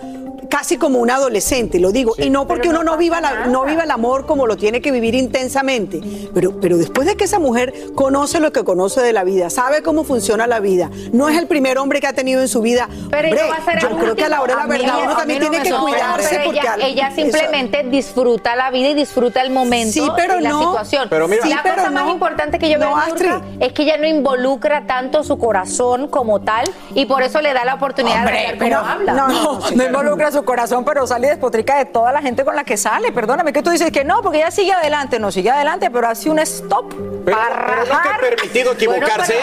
casi 0.56 0.78
como 0.78 1.00
un 1.00 1.10
adolescente, 1.10 1.78
lo 1.78 1.92
digo, 1.92 2.14
y 2.16 2.30
no 2.30 2.46
porque 2.46 2.70
uno 2.70 2.82
no 2.82 2.96
viva, 2.96 3.20
la- 3.20 3.44
no 3.46 3.64
viva 3.66 3.82
el 3.84 3.90
amor 3.90 4.24
como 4.24 4.46
lo 4.46 4.56
tiene 4.56 4.80
que 4.80 4.90
vivir 4.90 5.14
intensamente, 5.14 6.00
pero, 6.32 6.58
pero 6.62 6.78
después 6.78 7.06
de 7.06 7.14
que 7.14 7.24
esa 7.24 7.38
mujer 7.38 7.74
conoce 7.94 8.40
lo 8.40 8.52
que 8.52 8.64
conoce 8.64 9.02
de 9.02 9.12
la 9.12 9.22
vida, 9.22 9.50
sabe 9.50 9.82
cómo 9.82 10.02
funciona 10.02 10.46
la 10.46 10.60
vida, 10.60 10.90
no 11.12 11.28
es 11.28 11.36
el 11.36 11.46
primer 11.46 11.76
hombre 11.76 12.00
que 12.00 12.06
ha 12.06 12.14
tenido 12.14 12.40
en 12.40 12.48
su 12.48 12.62
vida, 12.62 12.88
Pero 13.10 13.28
hombre, 13.28 13.42
no 13.42 13.48
va 13.50 13.56
a 13.56 13.64
ser 13.66 13.80
yo 13.82 13.96
creo 13.98 14.16
que 14.16 14.24
a 14.24 14.28
la 14.30 14.40
hora 14.40 14.54
de 14.56 14.60
la 14.62 14.66
verdad 14.66 14.94
mí- 14.96 15.02
uno 15.04 15.16
también 15.16 15.42
no 15.42 15.50
tiene 15.50 15.64
me 15.64 15.70
que 15.70 15.76
cuidarse 15.76 16.28
pero 16.30 16.44
porque 16.46 16.86
ella, 16.86 17.08
eso- 17.08 17.16
simplemente 17.16 17.82
disfruta 17.90 18.56
la 18.56 18.70
vida 18.70 18.88
y 18.88 18.94
disfruta 18.94 19.42
el 19.42 19.50
momento 19.50 19.92
Sí, 19.92 20.08
pero 20.16 20.38
y 20.40 20.42
la 20.42 20.48
no. 20.48 20.60
situación. 20.62 21.08
Pero 21.10 21.28
mira- 21.28 21.44
la 21.44 21.54
Sí, 21.56 21.60
pero 21.62 21.74
cosa 21.76 21.90
más 21.90 22.08
importante 22.10 22.58
que 22.58 22.70
yo 22.70 22.78
veo 22.78 22.96
No, 22.96 23.02
en 23.04 23.62
es 23.62 23.72
que 23.74 23.82
ella 23.82 23.98
no 23.98 24.06
involucra 24.06 24.86
tanto 24.86 25.22
su 25.22 25.36
corazón 25.36 26.08
como 26.08 26.40
tal 26.40 26.64
y 26.94 27.04
por 27.04 27.22
eso 27.22 27.42
le 27.42 27.52
da 27.52 27.62
la 27.66 27.74
oportunidad 27.74 28.20
Hombre, 28.20 28.32
de 28.32 28.46
hablar 28.46 28.58
pero 28.58 28.78
como 28.78 28.90
habla. 28.90 29.12
no, 29.12 29.28
no, 29.28 29.60
no 29.74 29.84
involucra 29.84 30.32
su 30.32 30.44
corazón, 30.46 30.82
pero 30.86 31.06
sale 31.06 31.28
despotrica 31.28 31.76
de 31.76 31.84
toda 31.84 32.10
la 32.12 32.22
gente 32.22 32.42
con 32.46 32.56
la 32.56 32.64
que 32.64 32.78
sale. 32.78 33.12
Perdóname, 33.12 33.52
que 33.52 33.62
tú 33.62 33.68
dices 33.68 33.90
que 33.90 34.02
no, 34.04 34.22
porque 34.22 34.38
ella 34.38 34.50
sigue 34.50 34.72
adelante, 34.72 35.18
no 35.18 35.30
sigue 35.30 35.50
adelante, 35.50 35.90
pero 35.90 36.08
hace 36.08 36.30
un 36.30 36.38
stop 36.38 36.94
Pero, 37.26 37.36
para 37.36 37.66
pero 37.66 37.84
no 37.84 37.92
rajar. 37.92 38.20
que 38.20 38.26
permitido 38.26 38.72
equivocarse. 38.72 39.34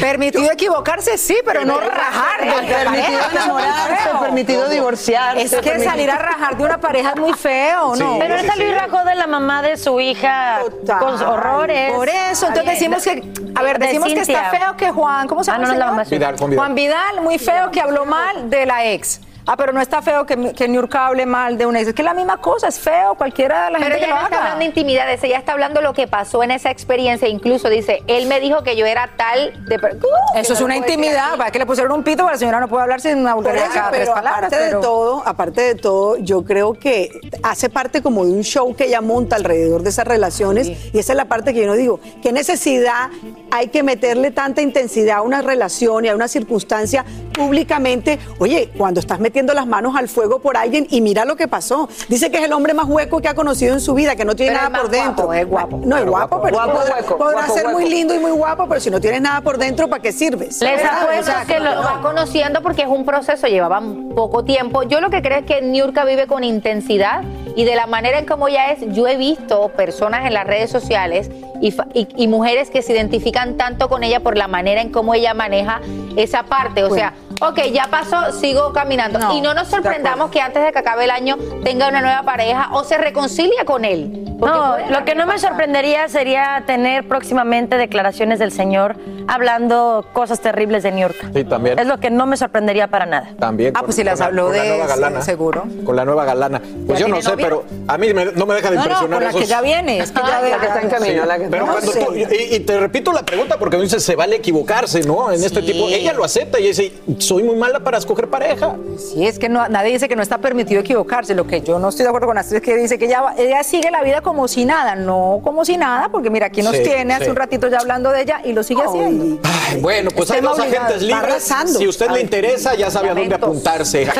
Permitido 0.00 0.50
equivocarse, 0.50 1.18
sí, 1.18 1.36
pero 1.44 1.64
no 1.66 1.78
rajar. 1.78 2.40
Permitido 2.66 3.20
enamorarse, 3.30 4.08
permitido 4.20 4.68
divorciarse. 4.70 5.42
Es 5.42 5.50
que 5.50 5.60
permitido- 5.60 5.90
salir 5.90 6.10
a 6.10 6.16
rajar 6.18 6.56
de 6.56 6.64
una 6.64 6.78
pareja 6.80 7.10
es 7.10 7.20
muy 7.20 7.34
feo, 7.34 7.94
¿no? 7.96 8.16
Pero 8.18 8.36
él 8.36 8.46
salió 8.46 8.68
y 8.68 8.72
rajó 8.72 9.04
de 9.04 9.14
la 9.16 9.26
mamá 9.26 9.60
de 9.62 9.76
su 9.76 10.00
hija 10.00 10.60
con 10.98 11.20
horrores. 11.22 11.92
Por 11.92 12.08
eso, 12.08 12.46
entonces 12.46 12.68
Ay, 12.68 12.74
decimos 12.76 13.02
que, 13.02 13.22
a 13.54 13.62
ver, 13.62 13.78
de 13.78 13.86
decimos 13.86 14.08
que 14.14 14.20
está 14.20 14.50
feo 14.50 14.76
que 14.76 14.90
Juan, 14.90 15.26
¿cómo 15.28 15.42
se 15.44 15.50
Ah, 15.50 15.54
llama? 15.54 15.66
no, 15.66 15.72
el 15.74 15.78
no 15.80 15.86
Juan 15.94 16.06
Vidal. 16.08 16.36
Juan 16.56 16.74
Vidal, 16.74 17.20
muy 17.22 17.38
feo 17.38 17.70
que 17.70 17.80
habló 17.80 18.04
mal 18.06 18.48
de 18.48 18.66
la 18.66 18.86
ex. 18.86 19.20
Ah, 19.46 19.56
pero 19.56 19.72
no 19.72 19.80
está 19.80 20.00
feo 20.02 20.24
que, 20.24 20.52
que 20.52 20.68
Niurka 20.68 21.06
hable 21.08 21.26
mal 21.26 21.58
de 21.58 21.66
una 21.66 21.80
ex. 21.80 21.88
Es 21.88 21.94
que 21.94 22.02
es 22.02 22.06
la 22.06 22.14
misma 22.14 22.36
cosa, 22.36 22.68
es 22.68 22.78
feo 22.78 23.14
cualquiera 23.16 23.64
de 23.66 23.70
la 23.72 23.78
Pero 23.78 23.90
gente 23.90 23.98
que 23.98 24.04
ella 24.06 24.14
lo 24.14 24.20
no 24.20 24.24
está 24.26 24.36
haga. 24.36 24.44
hablando 24.44 24.58
de 24.60 24.64
intimidades, 24.66 25.24
ella 25.24 25.38
está 25.38 25.52
hablando 25.52 25.80
lo 25.80 25.92
que 25.92 26.06
pasó 26.06 26.42
en 26.44 26.52
esa 26.52 26.70
experiencia. 26.70 27.26
Incluso 27.28 27.68
dice, 27.68 28.02
él 28.06 28.26
me 28.26 28.38
dijo 28.38 28.62
que 28.62 28.76
yo 28.76 28.86
era 28.86 29.10
tal 29.16 29.52
de... 29.66 29.76
¡Uh! 29.76 30.38
Eso 30.38 30.52
es 30.52 30.60
no 30.60 30.66
una 30.66 30.76
intimidad, 30.76 31.36
para 31.36 31.50
que 31.50 31.58
le 31.58 31.66
pusieron 31.66 31.92
un 31.92 32.04
pito, 32.04 32.22
para 32.22 32.34
la 32.34 32.38
señora 32.38 32.60
no 32.60 32.68
puede 32.68 32.82
hablar 32.84 33.00
sin 33.00 33.18
una 33.18 33.34
vulgaridad 33.34 33.66
cada 33.74 33.90
tres 33.90 34.02
pero 34.02 34.14
palabras. 34.14 34.38
aparte 34.44 34.56
pero- 34.64 34.78
de 34.78 34.82
todo, 34.86 35.22
aparte 35.26 35.60
de 35.60 35.74
todo, 35.74 36.16
yo 36.18 36.44
creo 36.44 36.74
que 36.74 37.10
hace 37.42 37.68
parte 37.68 38.00
como 38.00 38.24
de 38.24 38.30
un 38.32 38.42
show 38.44 38.74
que 38.76 38.84
ella 38.84 39.00
monta 39.00 39.34
alrededor 39.34 39.82
de 39.82 39.90
esas 39.90 40.06
relaciones 40.06 40.68
y 40.92 40.98
esa 40.98 41.12
es 41.12 41.16
la 41.16 41.24
parte 41.24 41.52
que 41.52 41.60
yo 41.62 41.66
no 41.66 41.74
digo. 41.74 41.98
¿Qué 42.22 42.30
necesidad 42.32 43.10
hay 43.50 43.68
que 43.68 43.82
meterle 43.82 44.30
tanta 44.30 44.62
intensidad 44.62 45.18
a 45.18 45.22
una 45.22 45.42
relación 45.42 46.04
y 46.04 46.08
a 46.10 46.14
una 46.14 46.28
circunstancia 46.28 47.04
públicamente? 47.32 48.20
Oye, 48.38 48.70
cuando 48.78 49.00
estás 49.00 49.18
metiendo 49.18 49.31
las 49.54 49.66
manos 49.66 49.96
al 49.96 50.08
fuego 50.08 50.38
por 50.40 50.56
alguien 50.56 50.86
y 50.90 51.00
mira 51.00 51.24
lo 51.24 51.36
que 51.36 51.48
pasó. 51.48 51.88
Dice 52.08 52.30
que 52.30 52.38
es 52.38 52.44
el 52.44 52.52
hombre 52.52 52.74
más 52.74 52.86
hueco 52.86 53.20
que 53.20 53.28
ha 53.28 53.34
conocido 53.34 53.72
en 53.74 53.80
su 53.80 53.94
vida, 53.94 54.14
que 54.16 54.24
no 54.24 54.34
tiene 54.36 54.52
Pero 54.52 54.68
nada 54.68 54.82
por 54.82 54.90
dentro. 54.90 55.24
guapo, 55.26 55.34
es 55.34 55.46
guapo. 55.48 55.80
No 55.84 55.96
es 55.96 56.04
guapo, 56.04 56.38
guapo. 56.38 56.42
pero 56.42 56.56
Guapo 56.56 56.72
podrá, 56.78 56.94
hueco, 56.96 57.18
podrá 57.18 57.48
ser 57.48 57.68
muy 57.68 57.88
lindo 57.88 58.14
y 58.14 58.18
muy 58.18 58.30
guapo, 58.32 58.66
pero 58.68 58.80
si 58.80 58.90
no 58.90 59.00
tienes 59.00 59.20
nada 59.22 59.40
por 59.40 59.58
dentro, 59.58 59.88
¿para 59.88 60.02
qué 60.02 60.12
sirves? 60.12 60.60
Les 60.60 60.84
apuesto 60.84 61.20
O 61.20 61.24
sea, 61.24 61.44
que 61.46 61.58
lo 61.60 61.74
no. 61.74 61.82
va 61.82 62.00
conociendo 62.02 62.62
porque 62.62 62.82
es 62.82 62.88
un 62.88 63.04
proceso, 63.04 63.46
llevaban 63.46 64.10
poco 64.14 64.44
tiempo. 64.44 64.82
Yo 64.82 65.00
lo 65.00 65.10
que 65.10 65.22
creo 65.22 65.38
es 65.38 65.44
que 65.46 65.62
Niurka 65.62 66.04
vive 66.04 66.26
con 66.26 66.44
intensidad 66.44 67.22
y 67.56 67.64
de 67.64 67.74
la 67.76 67.86
manera 67.86 68.18
en 68.18 68.26
cómo 68.26 68.48
ella 68.48 68.72
es, 68.72 68.80
yo 68.94 69.06
he 69.06 69.16
visto 69.16 69.68
personas 69.70 70.26
en 70.26 70.34
las 70.34 70.46
redes 70.46 70.70
sociales 70.70 71.30
y, 71.60 71.70
fa- 71.70 71.86
y- 71.94 72.08
y 72.16 72.26
mujeres 72.28 72.70
que 72.70 72.82
se 72.82 72.92
identifican 72.92 73.56
tanto 73.56 73.88
con 73.88 74.02
ella 74.04 74.20
por 74.20 74.36
la 74.36 74.48
manera 74.48 74.80
en 74.80 74.90
cómo 74.90 75.14
ella 75.14 75.34
maneja 75.34 75.80
esa 76.16 76.42
parte. 76.44 76.82
O 76.84 76.92
sea, 76.94 77.12
ok, 77.48 77.60
ya 77.72 77.88
pasó, 77.90 78.32
sigo 78.32 78.72
caminando. 78.72 79.18
No, 79.18 79.34
y 79.34 79.40
no 79.40 79.54
nos 79.54 79.68
sorprendamos 79.68 80.30
que 80.30 80.40
antes 80.40 80.62
de 80.64 80.72
que 80.72 80.78
acabe 80.78 81.04
el 81.04 81.10
año 81.10 81.36
tenga 81.64 81.88
una 81.88 82.00
nueva 82.00 82.22
pareja 82.22 82.68
o 82.72 82.84
se 82.84 82.98
reconcilia 82.98 83.64
con 83.64 83.84
él. 83.84 84.18
No, 84.38 84.76
lo 84.90 85.04
que 85.04 85.14
no 85.14 85.24
me 85.26 85.38
sorprendería 85.38 86.08
sería 86.08 86.64
tener 86.66 87.06
próximamente 87.06 87.76
declaraciones 87.76 88.40
del 88.40 88.50
señor 88.50 88.96
hablando 89.28 90.04
cosas 90.12 90.40
terribles 90.40 90.82
de 90.82 90.90
New 90.90 91.00
York. 91.08 91.16
Sí, 91.32 91.44
también. 91.44 91.78
Es 91.78 91.86
lo 91.86 91.98
que 92.00 92.10
no 92.10 92.26
me 92.26 92.36
sorprendería 92.36 92.88
para 92.88 93.06
nada. 93.06 93.28
También. 93.38 93.72
Ah, 93.74 93.78
con- 93.80 93.86
pues 93.86 93.96
si 93.96 94.02
las 94.04 94.20
habló 94.20 94.46
con 94.46 94.56
la 94.56 94.62
de- 94.64 94.68
nueva 94.70 94.86
galana. 94.88 95.22
seguro. 95.22 95.64
Con 95.84 95.94
la 95.94 96.04
nueva 96.04 96.24
galana. 96.24 96.60
Pues 96.86 96.98
yo 96.98 97.06
no 97.06 97.22
sé, 97.22 97.30
novio? 97.30 97.44
pero 97.44 97.64
a 97.86 97.96
mí 97.98 98.12
me- 98.12 98.26
no 98.32 98.46
me 98.46 98.54
deja 98.56 98.70
de 98.70 98.76
No, 98.76 98.82
no, 98.82 98.88
impresionar 98.90 99.22
con 99.22 99.32
la 99.32 99.38
que 99.40 99.46
ya 99.46 99.60
viene, 99.60 99.98
es 99.98 100.10
que 100.10 100.20
ya 100.20 100.40
La 100.42 100.58
que 100.58 100.66
está 100.66 100.80
en 100.82 100.90
camino, 100.90 101.24
la 101.24 101.38
que 101.38 101.44
Pero 101.48 101.66
No 101.66 101.72
cuando 101.72 101.92
sé. 101.92 102.04
tú, 102.04 102.14
y, 102.14 102.54
y 102.56 102.60
te 102.60 102.80
repito 102.80 103.12
la 103.12 103.22
pregunta 103.24 103.58
porque 103.58 103.76
dices, 103.76 104.02
se 104.04 104.16
vale 104.16 104.36
equivocarse, 104.36 105.02
¿no? 105.02 105.30
En 105.30 105.42
este 105.42 105.62
tipo, 105.62 105.86
ella 105.88 106.12
lo 106.12 106.24
acepta 106.24 106.58
y 106.58 106.66
dice, 106.66 106.92
soy 107.32 107.44
muy 107.44 107.56
mala 107.56 107.80
para 107.80 107.96
escoger 107.96 108.28
pareja. 108.28 108.76
Sí, 108.98 109.26
es 109.26 109.38
que 109.38 109.48
no, 109.48 109.66
nadie 109.68 109.92
dice 109.92 110.06
que 110.06 110.16
no 110.16 110.22
está 110.22 110.38
permitido 110.38 110.80
equivocarse. 110.80 111.34
Lo 111.34 111.46
que 111.46 111.62
yo 111.62 111.78
no 111.78 111.88
estoy 111.88 112.04
de 112.04 112.08
acuerdo 112.08 112.26
con 112.26 112.36
Astrid 112.36 112.58
es 112.58 112.62
que 112.62 112.76
dice 112.76 112.98
que 112.98 113.06
ella, 113.06 113.62
sigue 113.62 113.90
la 113.90 114.02
vida 114.02 114.20
como 114.20 114.48
si 114.48 114.66
nada, 114.66 114.96
no 114.96 115.40
como 115.42 115.64
si 115.64 115.78
nada, 115.78 116.10
porque 116.10 116.28
mira, 116.28 116.46
aquí 116.46 116.60
nos 116.62 116.72
Sí, 116.76 116.82
tiene 116.82 117.14
hace 117.14 117.30
un 117.30 117.36
ratito 117.36 117.68
ya 117.68 117.78
hablando 117.78 118.10
de 118.10 118.22
ella 118.22 118.40
y 118.44 118.52
lo 118.52 118.62
sigue 118.62 118.82
haciendo. 118.82 119.38
Ay, 119.44 119.80
bueno, 119.80 120.10
pues 120.14 120.30
hay 120.30 120.40
dos 120.40 120.58
obligado, 120.58 120.86
agentes 120.86 121.02
libres. 121.02 121.52
Si 121.76 121.84
a 121.84 121.88
usted 121.88 122.10
le 122.10 122.20
interesa, 122.20 122.74
ya 122.74 122.90
sabe 122.90 123.10
a 123.10 123.14
dónde 123.14 123.34
apuntarse. 123.34 124.06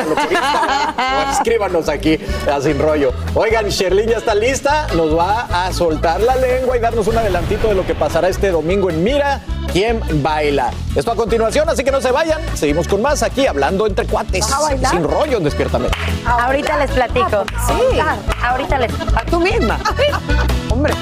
O 1.03 1.31
escríbanos 1.31 1.89
aquí 1.89 2.19
a 2.51 2.61
Sin 2.61 2.79
Rollo. 2.79 3.11
Oigan, 3.35 3.67
Sherlyn 3.69 4.09
ya 4.09 4.17
está 4.17 4.33
lista. 4.33 4.87
Nos 4.95 5.17
va 5.17 5.47
a 5.51 5.71
soltar 5.73 6.21
la 6.21 6.35
lengua 6.35 6.77
y 6.77 6.79
darnos 6.79 7.07
un 7.07 7.17
adelantito 7.17 7.67
de 7.67 7.75
lo 7.75 7.85
que 7.85 7.95
pasará 7.95 8.29
este 8.29 8.49
domingo 8.49 8.89
en 8.89 9.03
Mira. 9.03 9.41
¿Quién 9.71 10.01
baila? 10.21 10.71
Esto 10.95 11.11
a 11.11 11.15
continuación, 11.15 11.67
así 11.69 11.83
que 11.83 11.91
no 11.91 12.01
se 12.01 12.11
vayan. 12.11 12.41
Seguimos 12.55 12.87
con 12.87 13.01
más 13.01 13.23
aquí, 13.23 13.47
hablando 13.47 13.87
entre 13.87 14.05
cuates. 14.05 14.41
¿Vas 14.41 14.53
a 14.53 14.61
bailar? 14.61 14.91
Sin 14.91 15.03
rollo 15.03 15.37
en 15.37 15.43
Despiértame. 15.43 15.87
Ahorita 16.25 16.77
les 16.77 16.91
platico. 16.91 17.45
Sí. 17.67 17.99
Ahorita 18.43 18.77
les. 18.79 18.91
A 19.15 19.25
tú 19.29 19.39
misma. 19.39 19.79
Hombre. 20.69 20.93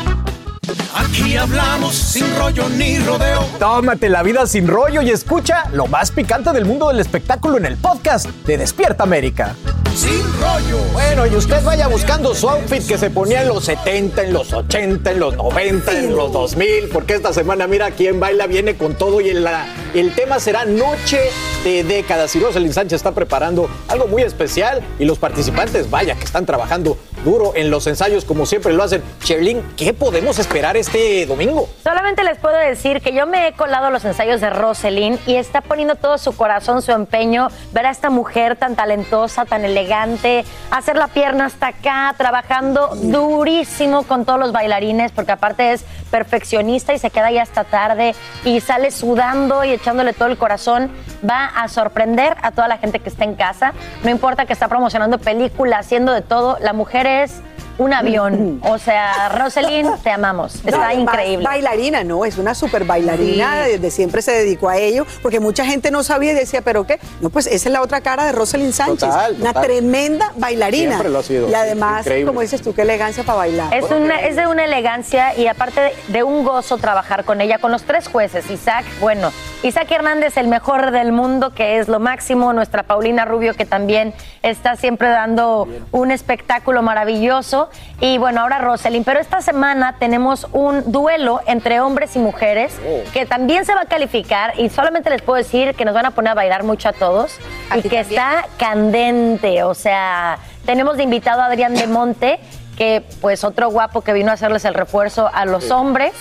Aquí 0.93 1.37
hablamos 1.37 1.95
sin 1.95 2.25
rollo 2.37 2.67
ni 2.69 2.99
rodeo. 2.99 3.45
Tómate 3.59 4.09
la 4.09 4.23
vida 4.23 4.45
sin 4.45 4.67
rollo 4.67 5.01
y 5.01 5.09
escucha 5.09 5.63
lo 5.71 5.87
más 5.87 6.11
picante 6.11 6.51
del 6.51 6.65
mundo 6.65 6.89
del 6.89 6.99
espectáculo 6.99 7.57
en 7.57 7.65
el 7.65 7.77
podcast 7.77 8.25
de 8.45 8.57
Despierta 8.57 9.03
América. 9.03 9.55
Sin 9.95 10.21
rollo. 10.39 10.77
Bueno, 10.93 11.27
y 11.27 11.35
usted 11.35 11.63
vaya 11.63 11.87
buscando 11.87 12.33
su 12.35 12.49
outfit 12.49 12.85
que 12.85 12.97
se 12.97 13.09
ponía 13.09 13.41
en 13.41 13.49
los 13.49 13.65
70, 13.65 14.23
en 14.23 14.33
los 14.33 14.51
80, 14.53 15.11
en 15.11 15.19
los 15.19 15.35
90, 15.35 15.91
en 15.99 16.15
los 16.15 16.31
2000, 16.31 16.89
porque 16.91 17.13
esta 17.15 17.33
semana, 17.33 17.67
mira, 17.67 17.91
quién 17.91 18.19
baila 18.19 18.47
viene 18.47 18.75
con 18.75 18.95
todo 18.95 19.21
y 19.21 19.29
el, 19.29 19.43
la- 19.43 19.65
el 19.93 20.13
tema 20.15 20.39
será 20.39 20.63
Noche 20.65 21.19
de 21.63 21.83
Décadas. 21.83 22.35
Y 22.35 22.39
Rosalind 22.39 22.73
Sánchez 22.73 22.97
está 22.97 23.11
preparando 23.11 23.69
algo 23.89 24.07
muy 24.07 24.23
especial 24.23 24.81
y 24.99 25.05
los 25.05 25.19
participantes, 25.19 25.89
vaya, 25.89 26.15
que 26.15 26.23
están 26.23 26.45
trabajando 26.45 26.97
duro 27.23 27.53
en 27.55 27.69
los 27.69 27.87
ensayos 27.87 28.25
como 28.25 28.45
siempre 28.45 28.73
lo 28.73 28.83
hacen. 28.83 29.03
Sherlyn, 29.23 29.61
¿qué 29.77 29.93
podemos 29.93 30.39
esperar 30.39 30.77
este 30.77 31.25
domingo? 31.25 31.69
Solamente 31.83 32.23
les 32.23 32.37
puedo 32.37 32.57
decir 32.57 33.01
que 33.01 33.13
yo 33.13 33.27
me 33.27 33.47
he 33.47 33.53
colado 33.53 33.89
los 33.89 34.05
ensayos 34.05 34.41
de 34.41 34.49
Roselyn 34.49 35.19
y 35.27 35.35
está 35.35 35.61
poniendo 35.61 35.95
todo 35.95 36.17
su 36.17 36.35
corazón, 36.35 36.81
su 36.81 36.91
empeño, 36.91 37.49
ver 37.71 37.85
a 37.85 37.91
esta 37.91 38.09
mujer 38.09 38.55
tan 38.55 38.75
talentosa, 38.75 39.45
tan 39.45 39.65
elegante, 39.65 40.43
hacer 40.71 40.97
la 40.97 41.07
pierna 41.07 41.45
hasta 41.45 41.67
acá, 41.67 42.13
trabajando 42.17 42.95
durísimo 42.95 44.03
con 44.03 44.25
todos 44.25 44.39
los 44.39 44.51
bailarines, 44.51 45.11
porque 45.11 45.31
aparte 45.31 45.73
es 45.73 45.85
perfeccionista 46.11 46.93
y 46.93 46.99
se 46.99 47.09
queda 47.09 47.27
ahí 47.27 47.39
hasta 47.39 47.63
tarde 47.63 48.13
y 48.45 48.59
sale 48.59 48.91
sudando 48.91 49.63
y 49.63 49.71
echándole 49.71 50.13
todo 50.13 50.27
el 50.27 50.37
corazón. 50.37 50.91
Va 51.27 51.45
a 51.45 51.67
sorprender 51.67 52.35
a 52.41 52.51
toda 52.51 52.67
la 52.67 52.77
gente 52.77 52.99
que 52.99 53.09
está 53.09 53.23
en 53.23 53.35
casa. 53.35 53.73
No 54.03 54.09
importa 54.09 54.45
que 54.45 54.53
está 54.53 54.67
promocionando 54.67 55.17
películas, 55.17 55.87
haciendo 55.87 56.11
de 56.11 56.21
todo, 56.21 56.57
la 56.59 56.73
mujer 56.73 57.07
es 57.07 57.41
un 57.77 57.93
avión. 57.93 58.59
O 58.63 58.77
sea, 58.77 59.29
Roselyn, 59.29 59.87
te 60.03 60.11
amamos. 60.11 60.55
Está 60.65 60.93
No, 60.93 60.99
increíble. 61.01 61.45
Bailarina, 61.45 62.03
no, 62.03 62.25
es 62.25 62.37
una 62.37 62.53
super 62.55 62.83
bailarina, 62.85 63.65
Sí. 63.65 63.71
desde 63.71 63.91
siempre 63.91 64.21
se 64.21 64.31
dedicó 64.31 64.69
a 64.69 64.77
ello, 64.77 65.05
porque 65.21 65.39
mucha 65.39 65.65
gente 65.65 65.91
no 65.91 66.03
sabía 66.03 66.31
y 66.31 66.35
decía, 66.35 66.61
¿pero 66.61 66.85
qué? 66.85 66.99
No, 67.21 67.29
pues 67.29 67.47
esa 67.47 67.69
es 67.69 67.73
la 67.73 67.81
otra 67.81 68.01
cara 68.01 68.25
de 68.25 68.31
Rosalind 68.31 68.73
Sánchez, 68.73 69.09
Total, 69.09 69.35
una 69.39 69.53
tremenda 69.53 70.31
bailarina. 70.35 70.91
Siempre 70.91 71.09
lo 71.09 71.19
ha 71.19 71.23
sido, 71.23 71.49
Y 71.49 71.53
además, 71.53 72.01
increíble. 72.01 72.27
como 72.27 72.41
dices 72.41 72.61
tú, 72.61 72.73
qué 72.73 72.83
elegancia 72.83 73.23
para 73.23 73.37
bailar. 73.39 73.73
Es, 73.73 73.89
una, 73.91 74.19
es 74.21 74.35
de 74.35 74.47
una 74.47 74.65
elegancia 74.65 75.35
y 75.37 75.47
aparte 75.47 75.81
de, 75.81 75.93
de 76.09 76.23
un 76.23 76.43
gozo 76.43 76.77
trabajar 76.77 77.23
con 77.25 77.41
ella, 77.41 77.57
con 77.59 77.71
los 77.71 77.83
tres 77.83 78.07
jueces. 78.07 78.49
Isaac, 78.49 78.85
bueno, 78.99 79.31
Isaac 79.63 79.89
Hernández, 79.91 80.37
el 80.37 80.47
mejor 80.47 80.91
del 80.91 81.11
mundo, 81.11 81.53
que 81.53 81.79
es 81.79 81.87
lo 81.87 81.99
máximo. 81.99 82.53
Nuestra 82.53 82.83
Paulina 82.83 83.25
Rubio, 83.25 83.53
que 83.55 83.65
también 83.65 84.13
está 84.43 84.75
siempre 84.75 85.09
dando 85.09 85.67
un 85.91 86.11
espectáculo 86.11 86.81
maravilloso. 86.81 87.60
Y 87.99 88.17
bueno, 88.17 88.41
ahora 88.41 88.59
Roselyn. 88.59 89.03
Pero 89.03 89.19
esta 89.19 89.41
semana 89.41 89.95
tenemos 89.99 90.47
un 90.51 90.91
duelo 90.91 91.41
entre 91.45 91.79
hombres 91.81 92.15
y 92.15 92.19
mujeres 92.19 92.73
que 93.13 93.25
también 93.25 93.65
se 93.65 93.73
va 93.73 93.81
a 93.81 93.85
calificar. 93.85 94.59
Y 94.59 94.69
solamente 94.69 95.09
les 95.09 95.21
puedo 95.21 95.37
decir 95.37 95.75
que 95.75 95.85
nos 95.85 95.93
van 95.93 96.05
a 96.05 96.11
poner 96.11 96.31
a 96.31 96.35
bailar 96.35 96.63
mucho 96.63 96.89
a 96.89 96.93
todos. 96.93 97.37
y 97.75 97.81
que 97.87 97.99
está 97.99 98.45
candente. 98.57 99.63
O 99.63 99.73
sea, 99.73 100.39
tenemos 100.65 100.97
de 100.97 101.03
invitado 101.03 101.41
a 101.41 101.45
Adrián 101.45 101.73
de 101.73 101.87
Monte 101.87 102.39
que 102.77 103.03
pues 103.21 103.43
otro 103.43 103.69
guapo 103.69 104.01
que 104.01 104.13
vino 104.13 104.31
a 104.31 104.33
hacerles 104.33 104.65
el 104.65 104.73
refuerzo 104.73 105.29
a 105.33 105.45
los 105.45 105.71
hombres. 105.71 106.13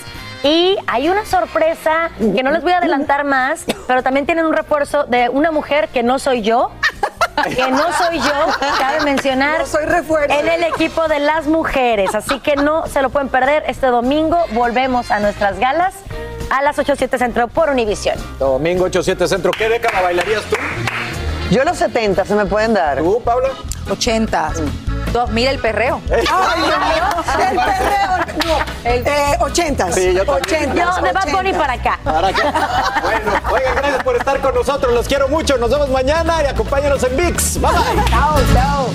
Y 0.42 0.76
hay 0.86 1.08
una 1.08 1.26
sorpresa 1.26 2.10
que 2.18 2.42
no 2.42 2.50
les 2.50 2.62
voy 2.62 2.72
a 2.72 2.78
adelantar 2.78 3.24
más, 3.24 3.64
pero 3.86 4.02
también 4.02 4.24
tienen 4.24 4.46
un 4.46 4.54
refuerzo 4.54 5.04
de 5.04 5.28
una 5.28 5.50
mujer 5.50 5.88
que 5.88 6.02
no 6.02 6.18
soy 6.18 6.42
yo. 6.42 6.70
Que 7.44 7.70
no 7.70 7.92
soy 7.92 8.18
yo, 8.18 8.46
cabe 8.78 9.00
mencionar. 9.04 9.66
soy 9.66 9.84
refuerzo. 9.86 10.38
En 10.38 10.48
el 10.48 10.64
equipo 10.64 11.08
de 11.08 11.18
las 11.20 11.46
mujeres. 11.46 12.14
Así 12.14 12.40
que 12.40 12.56
no 12.56 12.86
se 12.86 13.02
lo 13.02 13.10
pueden 13.10 13.28
perder. 13.28 13.64
Este 13.66 13.86
domingo 13.86 14.38
volvemos 14.52 15.10
a 15.10 15.20
nuestras 15.20 15.58
galas 15.58 15.94
a 16.50 16.62
las 16.62 16.78
8.7 16.78 17.18
Centro 17.18 17.48
por 17.48 17.70
Univisión. 17.70 18.16
Domingo 18.38 18.84
87 18.84 19.28
Centro, 19.28 19.52
¿qué 19.52 19.68
década 19.68 20.00
bailarías 20.02 20.42
tú? 20.44 20.56
Yo 21.50 21.64
los 21.64 21.78
70 21.78 22.24
se 22.24 22.34
me 22.34 22.46
pueden 22.46 22.74
dar. 22.74 22.98
¿Tú, 22.98 23.20
Pablo? 23.24 23.48
80. 23.90 24.52
2000 25.12 25.48
el 25.48 25.58
perreo. 25.58 26.00
Ay, 26.10 26.20
Dios 26.62 26.78
mío, 26.78 27.04
el 27.50 27.56
perreo, 27.56 28.18
no, 28.18 28.19
80. 29.40 29.92
Sí, 29.92 30.14
yo 30.14 30.24
también. 30.24 30.74
Yo, 30.74 31.02
de 31.02 31.12
Bad 31.12 31.30
Bunny 31.32 31.52
para 31.52 31.74
acá. 31.74 31.98
Para 32.04 32.28
acá. 32.28 33.00
Bueno, 33.02 33.32
oigan, 33.52 33.74
gracias 33.76 34.02
por 34.02 34.16
estar 34.16 34.40
con 34.40 34.54
nosotros. 34.54 34.92
Los 34.92 35.08
quiero 35.08 35.28
mucho. 35.28 35.56
Nos 35.58 35.70
vemos 35.70 35.88
mañana 35.90 36.42
y 36.42 36.46
acompáñenos 36.46 37.02
en 37.04 37.16
VIX. 37.16 37.60
Bye 37.60 37.70
bye. 37.70 38.04
Chao, 38.10 38.36
chao. 38.52 38.90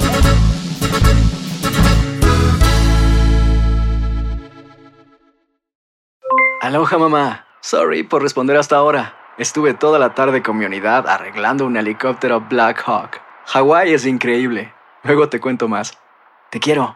Aloha 6.62 6.98
mamá. 6.98 7.46
Sorry 7.62 8.04
por 8.04 8.22
responder 8.22 8.58
hasta 8.58 8.76
ahora. 8.76 9.14
Estuve 9.38 9.74
toda 9.74 10.00
la 10.00 10.14
tarde 10.14 10.42
con 10.42 10.58
mi 10.58 10.66
unidad 10.66 11.08
arreglando 11.08 11.66
un 11.66 11.78
helicóptero 11.78 12.42
Black 12.42 12.82
Hawk. 12.86 13.22
Hawái 13.48 13.94
es 13.94 14.06
increíble. 14.06 14.74
Luego 15.04 15.30
te 15.30 15.40
cuento 15.40 15.68
más. 15.68 15.98
Te 16.50 16.60
quiero. 16.60 16.96